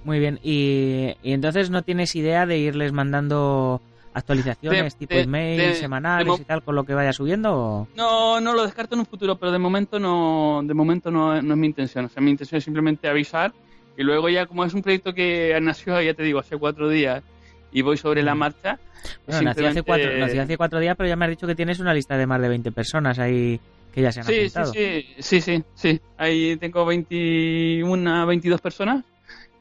Muy 0.04 0.20
bien. 0.20 0.38
Y, 0.44 1.14
y 1.24 1.32
entonces 1.32 1.70
no 1.70 1.84
tienes 1.84 2.14
idea 2.14 2.46
de 2.46 2.58
irles 2.58 2.92
mandando 2.92 3.82
actualizaciones 4.14 4.94
De- 4.94 5.00
tipo 5.00 5.16
de- 5.16 5.24
email, 5.24 5.58
de- 5.60 5.76
semanales 5.76 6.40
y 6.40 6.44
tal 6.44 6.64
con 6.64 6.76
lo 6.76 6.84
que 6.84 6.94
vaya 6.94 7.14
subiendo? 7.14 7.54
o- 7.56 7.88
No, 7.96 8.40
no 8.42 8.54
lo 8.54 8.64
descarto 8.64 8.96
en 8.96 9.02
un 9.02 9.06
futuro, 9.06 9.36
pero 9.38 9.52
de 9.52 9.60
momento 9.60 10.00
no, 10.00 10.62
de 10.64 10.74
momento 10.74 11.12
no, 11.12 11.42
no 11.42 11.54
es 11.54 11.60
mi 11.60 11.68
intención. 11.68 12.06
O 12.06 12.10
sea, 12.10 12.22
mi 12.22 12.32
intención 12.32 12.58
es 12.58 12.64
simplemente 12.64 13.08
avisar 13.08 13.54
y 13.98 14.04
luego 14.04 14.30
ya 14.30 14.46
como 14.46 14.66
es 14.66 14.74
un 14.74 14.82
proyecto 14.82 15.14
que 15.14 15.58
nació, 15.62 16.02
ya 16.02 16.14
te 16.14 16.24
digo, 16.24 16.40
hace 16.40 16.58
cuatro 16.58 16.90
días 16.90 17.24
y 17.72 17.82
voy 17.82 17.98
sobre 17.98 18.24
la 18.24 18.34
marcha. 18.36 18.80
pues 19.26 19.38
Bueno, 19.38 19.44
nació 19.44 19.68
hace, 19.68 19.84
cuatro, 19.84 20.12
nació 20.18 20.42
hace 20.42 20.58
cuatro 20.58 20.80
días, 20.80 20.96
pero 20.98 21.08
ya 21.10 21.16
me 21.16 21.26
has 21.26 21.32
dicho 21.32 21.48
que 21.48 21.56
tienes 21.56 21.80
una 21.80 21.94
lista 21.94 22.18
de 22.18 22.26
más 22.26 22.42
de 22.42 22.50
20 22.50 22.72
personas 22.72 23.20
ahí 23.20 23.60
que 23.94 24.02
ya 24.02 24.12
se 24.12 24.20
han 24.22 24.26
Sí, 24.28 24.40
apuntado. 24.40 24.74
sí, 24.74 25.06
sí, 25.20 25.42
sí, 25.42 25.64
sí. 25.74 26.02
Ahí 26.18 26.58
tengo 26.58 26.86
21, 26.86 28.26
22 28.26 28.62
personas 28.62 29.04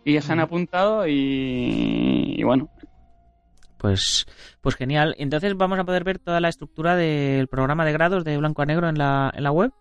y 0.04 0.14
ya 0.14 0.22
se 0.22 0.32
han 0.32 0.40
apuntado 0.40 1.06
y, 1.06 2.34
y 2.36 2.42
bueno, 2.42 2.68
Pues, 3.78 4.26
pues 4.60 4.74
genial. 4.76 5.14
Entonces 5.18 5.56
vamos 5.56 5.78
a 5.78 5.84
poder 5.84 6.04
ver 6.04 6.18
toda 6.18 6.40
la 6.40 6.48
estructura 6.48 6.96
del 6.96 7.46
programa 7.48 7.84
de 7.84 7.92
grados 7.92 8.24
de 8.24 8.36
blanco 8.36 8.62
a 8.62 8.66
negro 8.66 8.88
en 8.88 8.98
la, 8.98 9.32
en 9.34 9.42
la 9.44 9.52
web. 9.52 9.72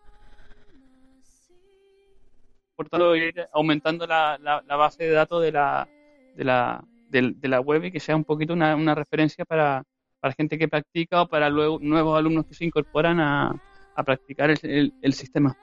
por 2.76 2.90
tanto 2.90 3.16
ir 3.16 3.34
aumentando 3.54 4.06
la, 4.06 4.38
la, 4.40 4.64
la 4.68 4.76
base 4.76 5.04
de 5.04 5.10
datos 5.12 5.42
de 5.42 5.52
la, 5.52 5.88
de 6.36 6.44
la, 6.44 6.84
de 7.10 7.48
la 7.48 7.60
web 7.60 7.86
y 7.86 7.92
que 7.92 8.00
sea 8.00 8.16
un 8.16 8.24
poquito 8.24 8.54
una, 8.54 8.76
una 8.76 8.94
referencia 8.94 9.46
para, 9.46 9.82
para 10.20 10.36
gente 10.36 10.60
que 10.60 10.68
practica 10.68 11.24
o 11.24 11.28
para 11.28 11.50
luego 11.50 11.80
nuevos 11.82 12.16
alumnos 12.20 12.46
que 12.46 12.54
se 12.54 12.66
incorporan 12.66 13.20
a, 13.20 13.52
a 13.96 14.04
practicar 14.04 14.52
el, 14.52 14.60
el- 14.62 14.94
el 15.02 15.14
sistema. 15.14 15.58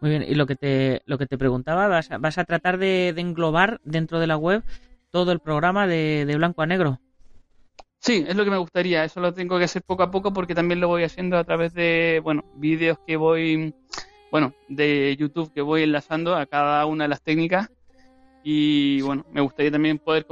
Muy 0.00 0.10
bien, 0.10 0.22
y 0.22 0.34
lo 0.34 0.46
que 0.46 0.56
te, 0.56 1.00
lo 1.06 1.16
que 1.16 1.26
te 1.26 1.38
preguntaba, 1.38 1.88
¿vas 1.88 2.10
a, 2.10 2.18
vas 2.18 2.36
a 2.36 2.44
tratar 2.44 2.76
de, 2.76 3.12
de 3.14 3.20
englobar 3.22 3.80
dentro 3.84 4.20
de 4.20 4.26
la 4.26 4.36
web 4.36 4.64
todo 5.10 5.32
el 5.32 5.40
programa 5.40 5.86
de, 5.86 6.24
de 6.26 6.36
blanco 6.36 6.62
a 6.62 6.66
negro? 6.66 6.98
Sí, 8.00 8.24
es 8.26 8.36
lo 8.36 8.44
que 8.44 8.50
me 8.50 8.56
gustaría. 8.58 9.04
Eso 9.04 9.20
lo 9.20 9.32
tengo 9.32 9.58
que 9.58 9.64
hacer 9.64 9.82
poco 9.82 10.02
a 10.02 10.10
poco 10.10 10.32
porque 10.32 10.54
también 10.54 10.80
lo 10.80 10.88
voy 10.88 11.02
haciendo 11.02 11.38
a 11.38 11.44
través 11.44 11.72
de, 11.74 12.20
bueno, 12.22 12.44
vídeos 12.54 12.98
que 13.06 13.16
voy, 13.16 13.74
bueno, 14.30 14.52
de 14.68 15.16
YouTube 15.18 15.52
que 15.52 15.60
voy 15.62 15.82
enlazando 15.82 16.36
a 16.36 16.46
cada 16.46 16.86
una 16.86 17.04
de 17.04 17.08
las 17.08 17.22
técnicas. 17.22 17.68
Y 18.44 19.00
bueno, 19.00 19.24
me 19.32 19.40
gustaría 19.40 19.72
también 19.72 19.98
poder, 19.98 20.24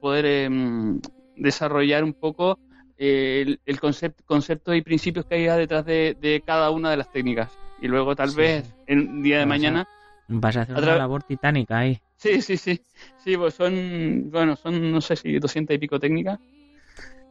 poder 0.00 0.26
em, 0.26 1.00
desarrollar 1.34 2.04
un 2.04 2.12
poco 2.12 2.58
eh, 2.96 3.42
el, 3.46 3.60
el 3.66 3.80
concepto, 3.80 4.22
conceptos 4.26 4.76
y 4.76 4.82
principios 4.82 5.24
que 5.26 5.34
hay 5.36 5.58
detrás 5.58 5.84
de, 5.84 6.16
de 6.20 6.40
cada 6.46 6.70
una 6.70 6.90
de 6.90 6.98
las 6.98 7.10
técnicas. 7.10 7.50
Y 7.80 7.88
luego 7.88 8.14
tal 8.14 8.30
Sí, 8.30 8.36
vez 8.36 8.64
sí. 8.66 8.72
en 8.86 8.98
un 9.00 9.22
día 9.22 9.38
de 9.38 9.44
Vas 9.44 9.46
a- 9.46 9.48
mañana 9.48 9.88
Vas 10.28 10.56
a 10.56 10.62
hacer 10.62 10.76
una 10.76 10.96
labor 10.96 11.22
titánica 11.24 11.78
ahí. 11.78 11.98
Sí, 12.18 12.42
sí, 12.42 12.56
sí. 12.56 12.82
Sí, 13.16 13.36
pues 13.36 13.54
son, 13.54 14.30
bueno, 14.30 14.56
son, 14.56 14.90
no 14.90 15.00
sé 15.00 15.14
si 15.16 15.38
200 15.38 15.74
y 15.74 15.78
pico 15.78 16.00
técnicas. 16.00 16.40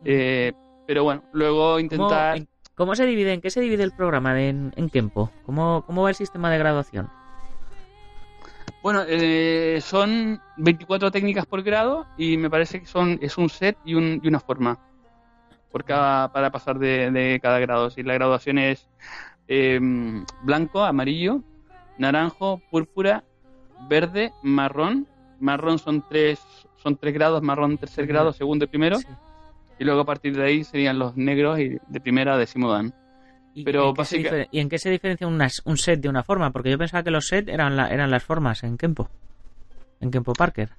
Eh, 0.04 0.54
pero 0.88 1.04
bueno, 1.04 1.24
luego 1.34 1.80
intentar... 1.80 2.40
¿Cómo, 2.74 2.96
se 2.96 3.06
divide, 3.06 3.34
en 3.34 3.42
qué 3.42 3.50
se 3.50 3.60
divide 3.60 3.84
el 3.84 3.92
programa 3.92 4.40
en, 4.42 4.72
en 4.76 4.90
Kempo? 4.90 5.32
¿Cómo, 5.46 5.84
¿Cómo 5.86 6.04
va 6.04 6.10
el 6.10 6.16
sistema 6.16 6.50
de 6.52 6.60
graduación? 6.60 7.10
Bueno, 8.84 9.04
eh, 9.08 9.80
son 9.82 10.40
24 10.58 11.12
técnicas 11.12 11.46
por 11.46 11.64
grado 11.64 12.06
y 12.18 12.38
me 12.38 12.50
parece 12.50 12.80
que 12.80 12.86
son 12.86 13.18
es 13.22 13.38
un 13.38 13.50
set 13.50 13.78
y, 13.84 13.96
un, 13.96 14.22
y 14.24 14.28
una 14.28 14.40
forma 14.40 14.80
por 15.72 15.84
cada, 15.84 16.32
para 16.32 16.52
pasar 16.52 16.80
de, 16.80 17.12
de 17.12 17.40
cada 17.42 17.60
grado. 17.60 17.90
Si 17.90 18.04
la 18.04 18.14
graduación 18.14 18.60
es 18.60 18.88
eh, 19.48 19.80
blanco, 20.44 20.84
amarillo, 20.84 21.42
naranjo, 21.98 22.62
púrpura, 22.70 23.24
verde, 23.90 24.32
marrón. 24.44 25.08
Marrón 25.40 25.78
son 25.80 26.04
tres 26.10 26.40
son 26.82 26.96
tres 26.96 27.14
grados, 27.14 27.42
marrón 27.42 27.78
tercer 27.78 28.08
grado, 28.08 28.32
segundo 28.34 28.66
y 28.66 28.68
primero. 28.68 28.98
Sí. 29.00 29.08
Y 29.80 29.84
luego 29.84 30.02
a 30.02 30.06
partir 30.06 30.36
de 30.36 30.44
ahí 30.44 30.64
serían 30.64 30.98
los 31.00 31.16
negros 31.18 31.60
y 31.60 31.78
de 31.88 32.00
primera 32.00 32.34
a 32.36 32.38
décimo 32.38 32.72
dan. 32.72 32.94
¿Y, 33.54 33.64
Pero 33.64 33.94
en 33.98 34.48
¿Y 34.52 34.60
en 34.60 34.70
qué 34.70 34.78
se 34.80 34.90
diferencia 34.90 35.28
unas- 35.28 35.62
un 35.66 35.78
set 35.78 36.00
de 36.00 36.10
una 36.10 36.24
forma? 36.24 36.52
Porque 36.52 36.70
yo 36.72 36.78
pensaba 36.78 37.04
que 37.04 37.12
los 37.12 37.26
sets 37.28 37.50
eran, 37.50 37.76
la- 37.76 37.88
eran 37.90 38.10
las 38.12 38.24
formas 38.24 38.64
en 38.64 38.78
Kempo. 38.78 39.10
En 40.00 40.12
Kempo 40.12 40.34
Parker. 40.34 40.70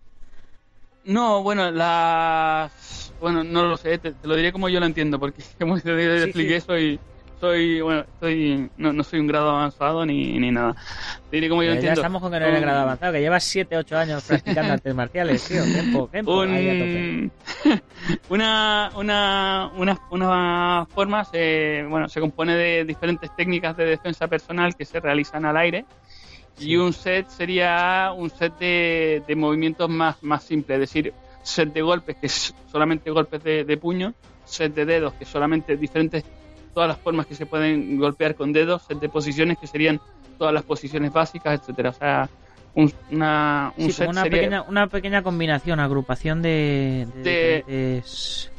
No, 1.04 1.42
bueno, 1.42 1.70
las... 1.70 3.12
Bueno, 3.20 3.42
no 3.42 3.66
lo 3.66 3.76
sé, 3.76 3.98
te, 3.98 4.12
te 4.12 4.28
lo 4.28 4.37
diré 4.37 4.52
como 4.52 4.68
yo 4.68 4.78
lo 4.80 4.87
entiendo, 4.87 5.18
porque 5.18 5.42
como 5.58 5.78
te 5.80 6.18
Sí, 6.18 6.24
expliqué, 6.24 6.61
sí. 6.61 6.66
soy... 6.66 7.00
Soy, 7.40 7.81
bueno, 7.81 8.05
soy, 8.18 8.68
no, 8.77 8.92
no 8.92 9.05
soy 9.05 9.20
un 9.20 9.29
grado 9.29 9.51
avanzado 9.51 10.05
ni, 10.05 10.38
ni 10.38 10.51
nada. 10.51 10.74
Te 11.31 11.37
diré 11.37 11.48
como 11.48 11.62
yo 11.62 11.68
ya 11.68 11.74
entiendo. 11.74 12.01
estamos 12.01 12.20
con 12.20 12.33
que 12.33 12.40
no 12.40 12.46
eres 12.46 12.61
grado 12.61 12.81
avanzado, 12.81 13.12
que 13.12 13.20
llevas 13.20 13.44
7, 13.44 13.77
8 13.77 13.96
años 13.96 14.24
practicando 14.24 14.72
artes 14.74 14.94
marciales, 14.94 15.44
tío. 15.46 15.62
Kempo, 15.64 16.11
Kempo. 16.11 16.40
ahí 16.42 16.68
a 16.68 16.72
tope. 16.72 16.98
un, 16.98 17.33
una, 18.31 18.90
una, 18.96 19.70
una, 19.77 19.98
una 20.11 20.87
forma 20.92 21.24
se, 21.24 21.85
bueno, 21.88 22.09
se 22.09 22.20
compone 22.20 22.57
de 22.57 22.85
diferentes 22.85 23.35
técnicas 23.37 23.77
de 23.77 23.85
defensa 23.85 24.27
personal 24.27 24.74
que 24.74 24.85
se 24.85 24.98
realizan 24.98 25.44
al 25.44 25.57
aire 25.57 25.85
y 26.61 26.77
un 26.77 26.92
set 26.92 27.29
sería 27.29 28.12
un 28.16 28.31
set 28.31 28.59
de, 28.59 29.22
de 29.27 29.37
movimientos 29.37 29.88
más, 29.88 30.22
más 30.22 30.42
simples, 30.42 30.77
es 30.77 30.81
decir, 30.81 31.14
set 31.42 31.72
de 31.72 31.83
golpes 31.83 32.16
que 32.16 32.27
es 32.27 32.55
solamente 32.70 33.11
golpes 33.11 33.42
de, 33.42 33.64
de 33.64 33.77
puño, 33.77 34.14
set 34.44 34.74
de 34.74 34.85
dedos 34.85 35.14
que 35.14 35.24
solamente 35.24 35.77
diferentes, 35.77 36.24
todas 36.78 36.90
las 36.90 36.98
formas 36.98 37.26
que 37.26 37.34
se 37.34 37.44
pueden 37.44 37.98
golpear 37.98 38.36
con 38.36 38.52
dedos, 38.52 38.82
set 38.86 39.00
de 39.00 39.08
posiciones 39.08 39.58
que 39.58 39.66
serían 39.66 40.00
todas 40.38 40.54
las 40.54 40.62
posiciones 40.62 41.12
básicas, 41.12 41.58
etcétera, 41.58 41.90
o 41.90 41.92
sea, 41.92 42.28
un, 42.74 42.92
una, 43.10 43.72
un 43.76 43.86
Sí, 43.86 43.92
set 43.92 44.08
una 44.08 44.22
sería- 44.22 44.38
pequeña, 44.42 44.62
una 44.62 44.86
pequeña 44.86 45.22
combinación, 45.24 45.80
agrupación 45.80 46.40
de, 46.40 47.08
de 47.16 47.22
De- 47.22 47.64
diferentes 47.66 48.52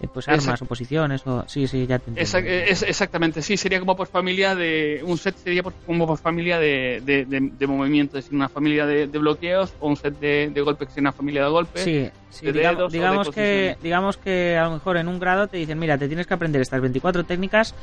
eh, 0.00 0.08
pues 0.14 0.26
armas 0.28 0.62
o 0.62 0.64
posiciones. 0.64 1.26
O... 1.26 1.44
Sí, 1.46 1.66
sí, 1.66 1.86
ya 1.86 1.98
te 1.98 2.08
entiendo. 2.08 2.20
Exact- 2.22 2.46
es- 2.48 2.82
exactamente, 2.84 3.42
sí, 3.42 3.58
sería 3.58 3.78
como 3.80 3.94
por 3.94 4.06
familia 4.08 4.54
de. 4.54 5.02
Un 5.04 5.18
set 5.18 5.36
sería 5.36 5.62
por- 5.62 5.74
como 5.86 6.06
por 6.06 6.16
familia 6.18 6.58
de, 6.58 7.02
de, 7.04 7.26
de, 7.26 7.50
de 7.58 7.66
movimientos, 7.66 8.18
es 8.20 8.24
decir, 8.24 8.34
una 8.36 8.48
familia 8.48 8.86
de, 8.86 9.08
de 9.08 9.18
bloqueos 9.18 9.74
o 9.78 9.88
un 9.88 9.96
set 9.96 10.18
de, 10.18 10.48
de 10.48 10.60
golpes 10.62 10.88
que 10.88 10.94
sería 10.94 11.10
una 11.10 11.12
familia 11.12 11.44
de 11.44 11.50
golpes. 11.50 11.82
Sí, 11.84 12.08
sí, 12.32 12.46
de 12.46 12.52
digamos, 12.52 12.92
dedos 12.92 13.26
de 13.26 13.32
que, 13.32 13.76
digamos 13.82 14.16
que 14.16 14.56
a 14.58 14.64
lo 14.64 14.72
mejor 14.72 14.96
en 14.96 15.06
un 15.06 15.20
grado 15.20 15.46
te 15.46 15.58
dicen, 15.58 15.78
mira, 15.78 15.96
te 15.96 16.08
tienes 16.08 16.26
que 16.26 16.34
aprender 16.34 16.60
estas 16.60 16.80
24 16.80 17.24
técnicas 17.24 17.74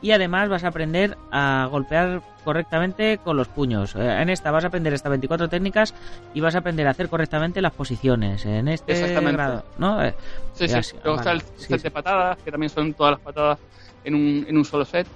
y 0.00 0.12
además 0.12 0.48
vas 0.48 0.64
a 0.64 0.68
aprender 0.68 1.18
a 1.30 1.68
golpear 1.70 2.22
correctamente 2.44 3.18
con 3.18 3.36
los 3.36 3.48
puños. 3.48 3.94
Eh, 3.96 4.22
En 4.22 4.30
esta 4.30 4.50
vas 4.52 4.64
a 4.64 4.68
aprender 4.68 4.92
estas 4.92 5.10
24 5.10 5.48
técnicas 5.48 5.92
y 6.32 6.40
vas 6.40 6.54
a 6.54 6.58
aprender 6.58 6.86
a 6.86 6.90
hacer 6.90 7.08
correctamente 7.08 7.60
las 7.60 7.72
posiciones. 7.72 8.46
En 8.46 8.68
este 8.68 8.92
Exactamente. 8.92 9.32
grado, 9.32 9.64
¿no? 9.78 10.02
Eh, 10.02 10.14
Sí, 10.54 10.68
sí. 10.68 10.82
sí, 10.82 10.96
Luego 11.02 11.18
está 11.18 11.30
vale, 11.30 11.42
el 11.42 11.60
sí, 11.60 11.66
set 11.66 11.78
sí. 11.78 11.82
de 11.84 11.90
patadas, 11.90 12.38
que 12.44 12.50
también 12.50 12.70
son 12.70 12.94
todas 12.94 13.12
las 13.12 13.20
patadas 13.20 13.58
en 14.04 14.14
un, 14.14 14.46
en 14.48 14.56
un 14.56 14.64
solo 14.64 14.84
set. 14.84 15.06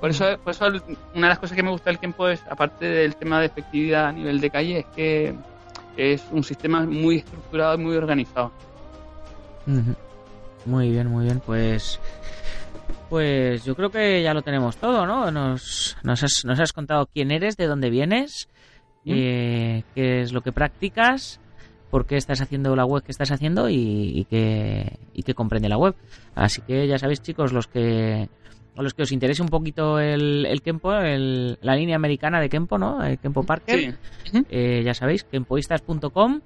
Por 0.00 0.10
eso, 0.10 0.36
por 0.44 0.50
eso 0.50 0.66
una 0.66 1.28
de 1.28 1.28
las 1.30 1.38
cosas 1.38 1.56
que 1.56 1.62
me 1.62 1.70
gusta 1.70 1.88
del 1.88 1.98
Kempo 1.98 2.28
es, 2.28 2.42
aparte 2.50 2.84
del 2.84 3.16
tema 3.16 3.40
de 3.40 3.46
efectividad 3.46 4.06
a 4.08 4.12
nivel 4.12 4.38
de 4.40 4.50
calle, 4.50 4.78
es 4.80 4.86
que 4.94 5.34
es 5.96 6.24
un 6.30 6.42
sistema 6.42 6.84
muy 6.84 7.16
estructurado 7.16 7.74
y 7.74 7.78
muy 7.78 7.96
organizado. 7.96 8.52
Muy 10.66 10.90
bien, 10.90 11.08
muy 11.08 11.24
bien. 11.24 11.40
Pues, 11.44 12.00
pues 13.08 13.64
yo 13.64 13.74
creo 13.74 13.90
que 13.90 14.22
ya 14.22 14.34
lo 14.34 14.42
tenemos 14.42 14.76
todo, 14.76 15.06
¿no? 15.06 15.30
Nos, 15.30 15.96
nos, 16.02 16.22
has, 16.22 16.44
nos 16.44 16.60
has 16.60 16.72
contado 16.72 17.06
quién 17.06 17.30
eres, 17.30 17.56
de 17.56 17.66
dónde 17.66 17.90
vienes, 17.90 18.48
eh, 19.04 19.82
qué 19.94 20.22
es 20.22 20.32
lo 20.32 20.42
que 20.42 20.52
practicas, 20.52 21.40
por 21.90 22.06
qué 22.06 22.16
estás 22.16 22.40
haciendo 22.40 22.74
la 22.74 22.84
web 22.84 23.02
que 23.02 23.12
estás 23.12 23.30
haciendo 23.30 23.68
y, 23.68 24.12
y 24.14 24.24
qué, 24.24 24.98
y 25.12 25.22
qué 25.22 25.34
comprende 25.34 25.68
la 25.68 25.78
web. 25.78 25.94
Así 26.34 26.60
que 26.62 26.86
ya 26.86 26.98
sabéis, 26.98 27.22
chicos, 27.22 27.52
los 27.52 27.66
que 27.66 28.28
a 28.76 28.82
los 28.82 28.94
que 28.94 29.02
os 29.02 29.12
interese 29.12 29.42
un 29.42 29.48
poquito 29.48 29.98
el, 30.00 30.46
el 30.46 30.62
Kempo, 30.62 30.92
el- 30.94 31.58
la 31.62 31.76
línea 31.76 31.96
americana 31.96 32.40
de 32.40 32.48
Kempo, 32.48 32.76
¿no? 32.78 33.02
El 33.04 33.18
Kempo 33.18 33.42
Parker. 33.44 33.94
Sí. 34.24 34.44
Eh, 34.50 34.82
ya 34.84 34.94
sabéis, 34.94 35.24
kempoistas.com, 35.24 36.40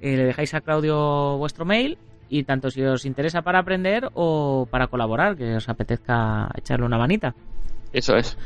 eh, 0.00 0.16
le 0.16 0.24
dejáis 0.24 0.52
a 0.54 0.60
Claudio 0.60 1.36
vuestro 1.38 1.64
mail 1.64 1.96
y 2.28 2.42
tanto 2.44 2.70
si 2.70 2.82
os 2.82 3.04
interesa 3.04 3.42
para 3.42 3.58
aprender 3.60 4.08
o 4.14 4.66
para 4.70 4.88
colaborar, 4.88 5.36
que 5.36 5.56
os 5.56 5.68
apetezca 5.68 6.50
echarle 6.56 6.84
una 6.86 6.98
manita. 6.98 7.34
Eso 7.92 8.16
es. 8.16 8.36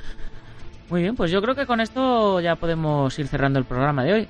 Muy 0.90 1.02
bien, 1.02 1.16
pues 1.16 1.30
yo 1.30 1.42
creo 1.42 1.54
que 1.54 1.66
con 1.66 1.80
esto 1.80 2.40
ya 2.40 2.56
podemos 2.56 3.18
ir 3.18 3.26
cerrando 3.28 3.58
el 3.58 3.64
programa 3.64 4.04
de 4.04 4.12
hoy. 4.12 4.28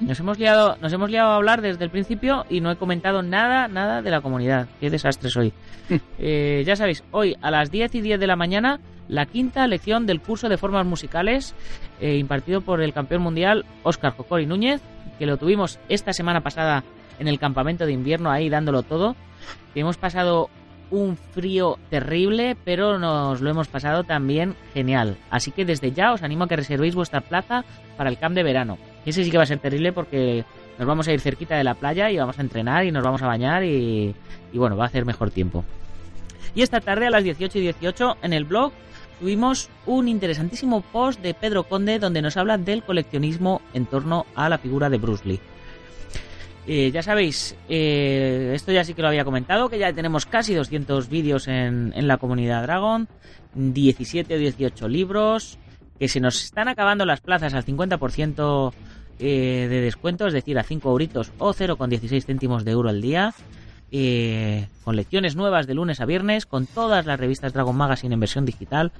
Nos 0.00 0.20
hemos 0.20 0.38
liado, 0.38 0.76
nos 0.82 0.92
hemos 0.92 1.10
liado 1.10 1.30
a 1.30 1.36
hablar 1.36 1.62
desde 1.62 1.82
el 1.82 1.90
principio 1.90 2.44
y 2.50 2.60
no 2.60 2.70
he 2.70 2.76
comentado 2.76 3.22
nada, 3.22 3.66
nada 3.66 4.02
de 4.02 4.10
la 4.10 4.20
comunidad. 4.20 4.68
Qué 4.78 4.90
desastre 4.90 5.30
soy. 5.30 5.52
Eh, 6.18 6.64
ya 6.66 6.74
sabéis, 6.74 7.04
hoy 7.12 7.36
a 7.40 7.50
las 7.50 7.70
10 7.70 7.94
y 7.94 8.00
10 8.00 8.18
de 8.18 8.26
la 8.26 8.34
mañana, 8.34 8.80
la 9.06 9.26
quinta 9.26 9.66
lección 9.68 10.04
del 10.04 10.20
curso 10.20 10.48
de 10.48 10.56
formas 10.56 10.84
musicales 10.84 11.54
eh, 12.00 12.16
impartido 12.16 12.60
por 12.60 12.82
el 12.82 12.92
campeón 12.92 13.22
mundial 13.22 13.64
Óscar 13.84 14.16
Jocori 14.16 14.46
Núñez, 14.46 14.80
que 15.18 15.26
lo 15.26 15.36
tuvimos 15.36 15.78
esta 15.88 16.12
semana 16.12 16.40
pasada 16.40 16.82
en 17.20 17.28
el 17.28 17.38
campamento 17.38 17.86
de 17.86 17.92
invierno 17.92 18.30
ahí 18.30 18.48
dándolo 18.48 18.82
todo. 18.82 19.14
Hemos 19.76 19.96
pasado 19.96 20.50
un 20.90 21.16
frío 21.16 21.78
terrible, 21.90 22.56
pero 22.64 22.98
nos 22.98 23.40
lo 23.40 23.50
hemos 23.50 23.68
pasado 23.68 24.02
también 24.02 24.56
genial. 24.74 25.16
Así 25.30 25.52
que 25.52 25.64
desde 25.64 25.92
ya 25.92 26.12
os 26.12 26.22
animo 26.22 26.44
a 26.44 26.48
que 26.48 26.56
reservéis 26.56 26.94
vuestra 26.94 27.20
plaza 27.20 27.64
para 27.96 28.10
el 28.10 28.18
camp 28.18 28.34
de 28.34 28.42
verano. 28.42 28.78
Ese 29.06 29.24
sí 29.24 29.30
que 29.30 29.38
va 29.38 29.44
a 29.44 29.46
ser 29.46 29.60
terrible 29.60 29.92
porque 29.92 30.44
nos 30.78 30.86
vamos 30.86 31.08
a 31.08 31.12
ir 31.12 31.20
cerquita 31.20 31.56
de 31.56 31.64
la 31.64 31.74
playa 31.74 32.10
y 32.10 32.18
vamos 32.18 32.38
a 32.38 32.42
entrenar 32.42 32.84
y 32.84 32.90
nos 32.90 33.02
vamos 33.02 33.22
a 33.22 33.26
bañar 33.26 33.64
y, 33.64 34.14
y 34.52 34.58
bueno, 34.58 34.76
va 34.76 34.84
a 34.84 34.88
hacer 34.88 35.06
mejor 35.06 35.30
tiempo. 35.30 35.64
Y 36.54 36.62
esta 36.62 36.80
tarde 36.80 37.06
a 37.06 37.10
las 37.10 37.24
18 37.24 37.58
y 37.58 37.62
18 37.62 38.16
en 38.22 38.32
el 38.32 38.44
blog 38.44 38.72
tuvimos 39.20 39.70
un 39.86 40.08
interesantísimo 40.08 40.80
post 40.80 41.20
de 41.20 41.34
Pedro 41.34 41.64
Conde 41.64 41.98
donde 41.98 42.22
nos 42.22 42.36
habla 42.36 42.58
del 42.58 42.82
coleccionismo 42.82 43.62
en 43.74 43.86
torno 43.86 44.26
a 44.34 44.48
la 44.48 44.58
figura 44.58 44.90
de 44.90 44.98
Bruce 44.98 45.26
Lee. 45.26 45.40
Eh, 46.66 46.90
ya 46.90 47.02
sabéis, 47.02 47.54
eh, 47.68 48.52
esto 48.54 48.72
ya 48.72 48.82
sí 48.82 48.92
que 48.94 49.02
lo 49.02 49.08
había 49.08 49.24
comentado, 49.24 49.68
que 49.68 49.78
ya 49.78 49.92
tenemos 49.92 50.26
casi 50.26 50.52
200 50.52 51.08
vídeos 51.08 51.46
en, 51.46 51.92
en 51.94 52.08
la 52.08 52.16
comunidad 52.16 52.62
Dragon, 52.62 53.06
17 53.54 54.34
o 54.34 54.38
18 54.38 54.88
libros, 54.88 55.58
que 55.98 56.08
se 56.08 56.18
nos 56.18 56.42
están 56.42 56.66
acabando 56.66 57.06
las 57.06 57.20
plazas 57.20 57.54
al 57.54 57.64
50% 57.64 58.72
eh, 59.18 59.66
de 59.68 59.80
descuento, 59.80 60.26
es 60.26 60.32
decir, 60.32 60.58
a 60.58 60.62
5 60.62 60.90
euritos 60.90 61.32
o 61.38 61.52
0,16 61.52 62.24
céntimos 62.24 62.64
de 62.64 62.72
euro 62.72 62.88
al 62.88 63.00
día, 63.00 63.34
eh, 63.92 64.68
con 64.84 64.96
lecciones 64.96 65.36
nuevas 65.36 65.66
de 65.66 65.74
lunes 65.74 66.00
a 66.00 66.06
viernes, 66.06 66.46
con 66.46 66.66
todas 66.66 67.06
las 67.06 67.18
revistas 67.18 67.52
Dragon 67.52 67.76
Magazine 67.76 68.14
en 68.14 68.20
versión 68.20 68.44
digital, 68.44 68.92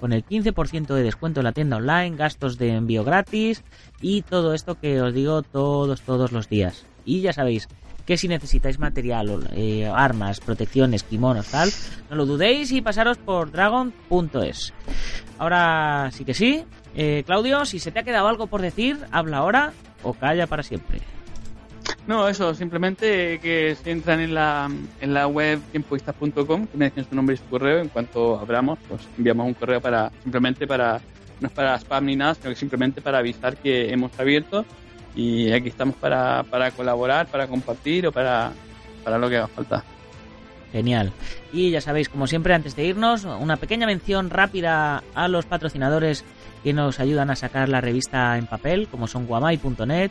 con 0.00 0.12
el 0.12 0.24
15% 0.24 0.94
de 0.94 1.02
descuento 1.02 1.40
en 1.40 1.44
la 1.44 1.52
tienda 1.52 1.76
online, 1.76 2.16
gastos 2.16 2.58
de 2.58 2.74
envío 2.74 3.04
gratis 3.04 3.62
y 4.00 4.22
todo 4.22 4.52
esto 4.54 4.74
que 4.80 5.00
os 5.00 5.14
digo 5.14 5.42
todos, 5.42 6.00
todos 6.00 6.32
los 6.32 6.48
días. 6.48 6.86
Y 7.04 7.20
ya 7.20 7.32
sabéis 7.32 7.68
que 8.06 8.16
si 8.16 8.26
necesitáis 8.26 8.78
material, 8.78 9.48
eh, 9.52 9.86
armas, 9.86 10.40
protecciones, 10.40 11.04
kimonos, 11.04 11.46
tal, 11.48 11.70
no 12.10 12.16
lo 12.16 12.26
dudéis 12.26 12.72
y 12.72 12.82
pasaros 12.82 13.18
por 13.18 13.52
dragon.es. 13.52 14.72
Ahora 15.38 16.10
sí 16.12 16.24
que 16.24 16.34
sí. 16.34 16.64
Eh, 16.94 17.22
Claudio, 17.24 17.64
si 17.64 17.78
se 17.78 17.90
te 17.90 18.00
ha 18.00 18.02
quedado 18.02 18.28
algo 18.28 18.46
por 18.46 18.60
decir, 18.60 18.98
habla 19.10 19.38
ahora 19.38 19.72
o 20.02 20.12
calla 20.12 20.46
para 20.46 20.62
siempre. 20.62 21.00
No, 22.06 22.28
eso, 22.28 22.54
simplemente 22.54 23.38
que 23.40 23.76
se 23.76 23.92
entran 23.92 24.20
en 24.20 24.34
la, 24.34 24.68
en 25.00 25.14
la 25.14 25.28
web 25.28 25.60
tiempoistas.com, 25.70 26.66
que 26.66 26.76
me 26.76 26.86
dejen 26.86 27.08
su 27.08 27.14
nombre 27.14 27.34
y 27.34 27.38
su 27.38 27.44
correo, 27.44 27.78
en 27.78 27.88
cuanto 27.88 28.38
abramos, 28.38 28.78
pues 28.88 29.02
enviamos 29.16 29.46
un 29.46 29.54
correo 29.54 29.80
para, 29.80 30.10
simplemente 30.22 30.66
para, 30.66 31.00
no 31.40 31.46
es 31.46 31.52
para 31.52 31.76
spam 31.76 32.06
ni 32.06 32.16
nada, 32.16 32.34
sino 32.34 32.50
que 32.50 32.56
simplemente 32.56 33.00
para 33.00 33.18
avisar 33.18 33.56
que 33.56 33.92
hemos 33.92 34.18
abierto 34.18 34.64
y 35.14 35.52
aquí 35.52 35.68
estamos 35.68 35.94
para, 35.96 36.42
para 36.44 36.72
colaborar, 36.72 37.28
para 37.28 37.46
compartir 37.46 38.06
o 38.08 38.12
para, 38.12 38.52
para 39.04 39.18
lo 39.18 39.28
que 39.28 39.36
haga 39.36 39.48
falta. 39.48 39.84
Genial. 40.72 41.12
Y 41.52 41.70
ya 41.70 41.80
sabéis, 41.80 42.08
como 42.08 42.26
siempre, 42.26 42.54
antes 42.54 42.74
de 42.74 42.84
irnos, 42.84 43.24
una 43.24 43.56
pequeña 43.56 43.86
mención 43.86 44.30
rápida 44.30 45.02
a 45.14 45.28
los 45.28 45.44
patrocinadores 45.44 46.24
que 46.64 46.72
nos 46.72 46.98
ayudan 46.98 47.30
a 47.30 47.36
sacar 47.36 47.68
la 47.68 47.80
revista 47.80 48.38
en 48.38 48.46
papel, 48.46 48.88
como 48.88 49.06
son 49.06 49.26
guamay.net, 49.26 50.10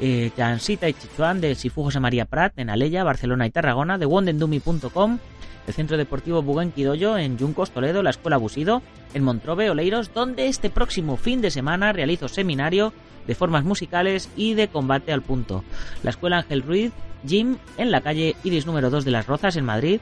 eh, 0.00 0.30
y 0.36 0.92
Chichuan 0.92 1.40
de 1.40 1.54
Sifu 1.54 1.82
José 1.82 1.98
María 1.98 2.26
Prat 2.26 2.56
en 2.58 2.70
Aleya, 2.70 3.02
Barcelona 3.02 3.46
y 3.46 3.50
Tarragona, 3.50 3.98
de 3.98 4.06
wondendumi.com, 4.06 5.18
el 5.66 5.74
Centro 5.74 5.96
Deportivo 5.96 6.42
Buguenquidoyo 6.42 7.18
en 7.18 7.36
Yuncos, 7.36 7.72
Toledo, 7.72 8.02
la 8.02 8.10
Escuela 8.10 8.36
Busido, 8.36 8.82
en 9.14 9.24
Montrobe, 9.24 9.70
Oleiros, 9.70 10.14
donde 10.14 10.46
este 10.46 10.70
próximo 10.70 11.16
fin 11.16 11.40
de 11.40 11.50
semana 11.50 11.92
realizo 11.92 12.28
seminario 12.28 12.92
de 13.28 13.34
formas 13.36 13.62
musicales 13.62 14.28
y 14.36 14.54
de 14.54 14.66
combate 14.66 15.12
al 15.12 15.22
punto. 15.22 15.62
La 16.02 16.10
Escuela 16.10 16.38
Ángel 16.38 16.62
Ruiz, 16.62 16.92
Gym, 17.24 17.58
en 17.76 17.90
la 17.92 18.00
calle 18.00 18.34
Iris 18.42 18.66
número 18.66 18.90
2 18.90 19.04
de 19.04 19.10
Las 19.12 19.26
Rozas, 19.26 19.56
en 19.56 19.66
Madrid. 19.66 20.00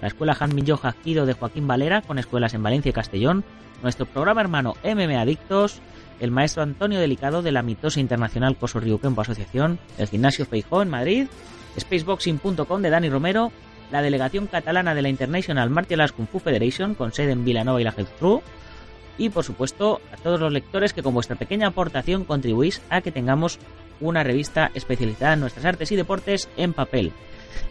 La 0.00 0.08
Escuela 0.08 0.36
Hanmin 0.38 0.64
Yoja 0.64 0.92
Kido 1.04 1.26
de 1.26 1.34
Joaquín 1.34 1.68
Valera, 1.68 2.02
con 2.02 2.18
escuelas 2.18 2.54
en 2.54 2.62
Valencia 2.62 2.88
y 2.90 2.92
Castellón. 2.92 3.44
Nuestro 3.82 4.06
programa 4.06 4.40
hermano 4.40 4.74
MM 4.82 5.14
Adictos. 5.16 5.80
El 6.20 6.30
maestro 6.30 6.62
Antonio 6.62 6.98
Delicado 6.98 7.42
de 7.42 7.52
la 7.52 7.62
mitosa 7.62 8.00
internacional 8.00 8.56
Coso 8.56 8.80
Ryukenpo 8.80 9.20
Asociación. 9.20 9.78
El 9.98 10.08
Gimnasio 10.08 10.46
Feijó 10.46 10.80
en 10.80 10.88
Madrid. 10.88 11.26
Spaceboxing.com 11.78 12.82
de 12.82 12.90
Dani 12.90 13.10
Romero. 13.10 13.52
La 13.90 14.00
delegación 14.00 14.46
catalana 14.46 14.94
de 14.94 15.02
la 15.02 15.10
International 15.10 15.68
Martial 15.68 16.00
Arts 16.00 16.12
Kung 16.12 16.28
Fu 16.28 16.38
Federation, 16.38 16.94
con 16.94 17.12
sede 17.12 17.32
en 17.32 17.44
Vilanova 17.44 17.80
y 17.80 17.84
la 17.84 17.92
Geltrú 17.92 18.42
y 19.18 19.28
por 19.28 19.44
supuesto 19.44 20.00
a 20.12 20.16
todos 20.16 20.40
los 20.40 20.52
lectores 20.52 20.92
que 20.92 21.02
con 21.02 21.14
vuestra 21.14 21.36
pequeña 21.36 21.68
aportación 21.68 22.24
contribuís 22.24 22.82
a 22.90 23.00
que 23.00 23.12
tengamos 23.12 23.58
una 24.00 24.22
revista 24.22 24.70
especializada 24.74 25.34
en 25.34 25.40
nuestras 25.40 25.64
artes 25.64 25.92
y 25.92 25.96
deportes 25.96 26.48
en 26.56 26.72
papel. 26.72 27.12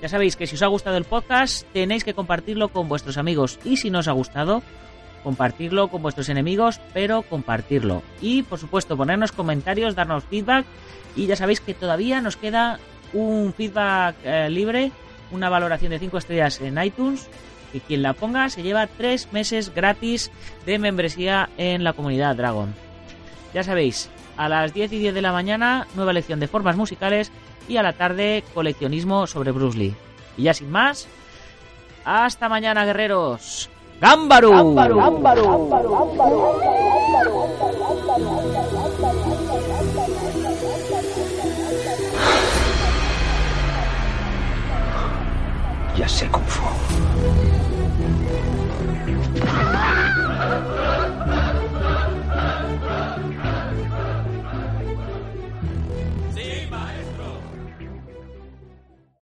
Ya 0.02 0.10
sabéis 0.10 0.36
que 0.36 0.48
si 0.48 0.56
os 0.56 0.62
ha 0.62 0.68
gustado 0.68 0.98
el 0.98 1.04
podcast 1.04 1.68
tenéis 1.74 2.04
que 2.04 2.14
compartirlo 2.14 2.70
con 2.70 2.88
vuestros 2.88 3.18
amigos 3.18 3.60
y 3.64 3.78
si 3.78 3.90
no 3.90 4.00
os 4.00 4.08
ha 4.08 4.14
gustado 4.14 4.64
compartirlo 5.24 5.88
con 5.88 6.02
vuestros 6.02 6.28
enemigos, 6.30 6.82
pero 6.94 7.22
compartirlo. 7.22 8.04
Y 8.22 8.44
por 8.44 8.60
supuesto 8.60 8.98
ponernos 8.98 9.32
comentarios, 9.32 9.96
darnos 9.96 10.26
feedback 10.26 10.66
y 11.16 11.28
ya 11.28 11.36
sabéis 11.36 11.62
que 11.62 11.74
todavía 11.74 12.22
nos 12.22 12.36
queda 12.36 12.80
un 13.14 13.54
feedback 13.54 14.16
eh, 14.24 14.50
libre, 14.50 14.92
una 15.32 15.50
valoración 15.50 15.92
de 15.92 16.00
5 16.00 16.18
estrellas 16.18 16.62
en 16.62 16.82
iTunes 16.84 17.30
y 17.74 17.80
quien 17.80 18.04
la 18.04 18.14
ponga 18.14 18.50
se 18.50 18.64
lleva 18.64 18.88
3 18.88 19.34
meses 19.34 19.74
gratis 19.74 20.32
de 20.66 20.80
membresía 20.80 21.50
en 21.58 21.84
la 21.84 21.94
comunidad 21.94 22.36
Dragon. 22.36 22.74
Ya 23.54 23.64
sabéis, 23.64 24.10
a 24.38 24.50
las 24.50 24.74
10 24.74 24.94
y 24.94 25.00
10 25.00 25.14
de 25.14 25.22
la 25.22 25.32
mañana, 25.32 25.88
nueva 25.96 26.14
lección 26.14 26.40
de 26.40 26.48
formas 26.48 26.76
musicales 26.78 27.32
y 27.68 27.78
a 27.78 27.84
la 27.84 27.94
tarde, 27.94 28.44
coleccionismo 28.54 29.28
sobre 29.28 29.52
Bruce 29.52 29.78
Lee. 29.78 29.96
Y 30.38 30.44
ya 30.44 30.54
sin 30.54 30.72
más, 30.72 31.08
hasta 32.06 32.50
mañana, 32.50 32.86
guerreros. 32.86 33.70
¡Gámbaru! 34.02 34.76
Ya 45.96 46.10
sé 46.10 46.28
Kung 46.28 46.44
Fu. 46.44 46.93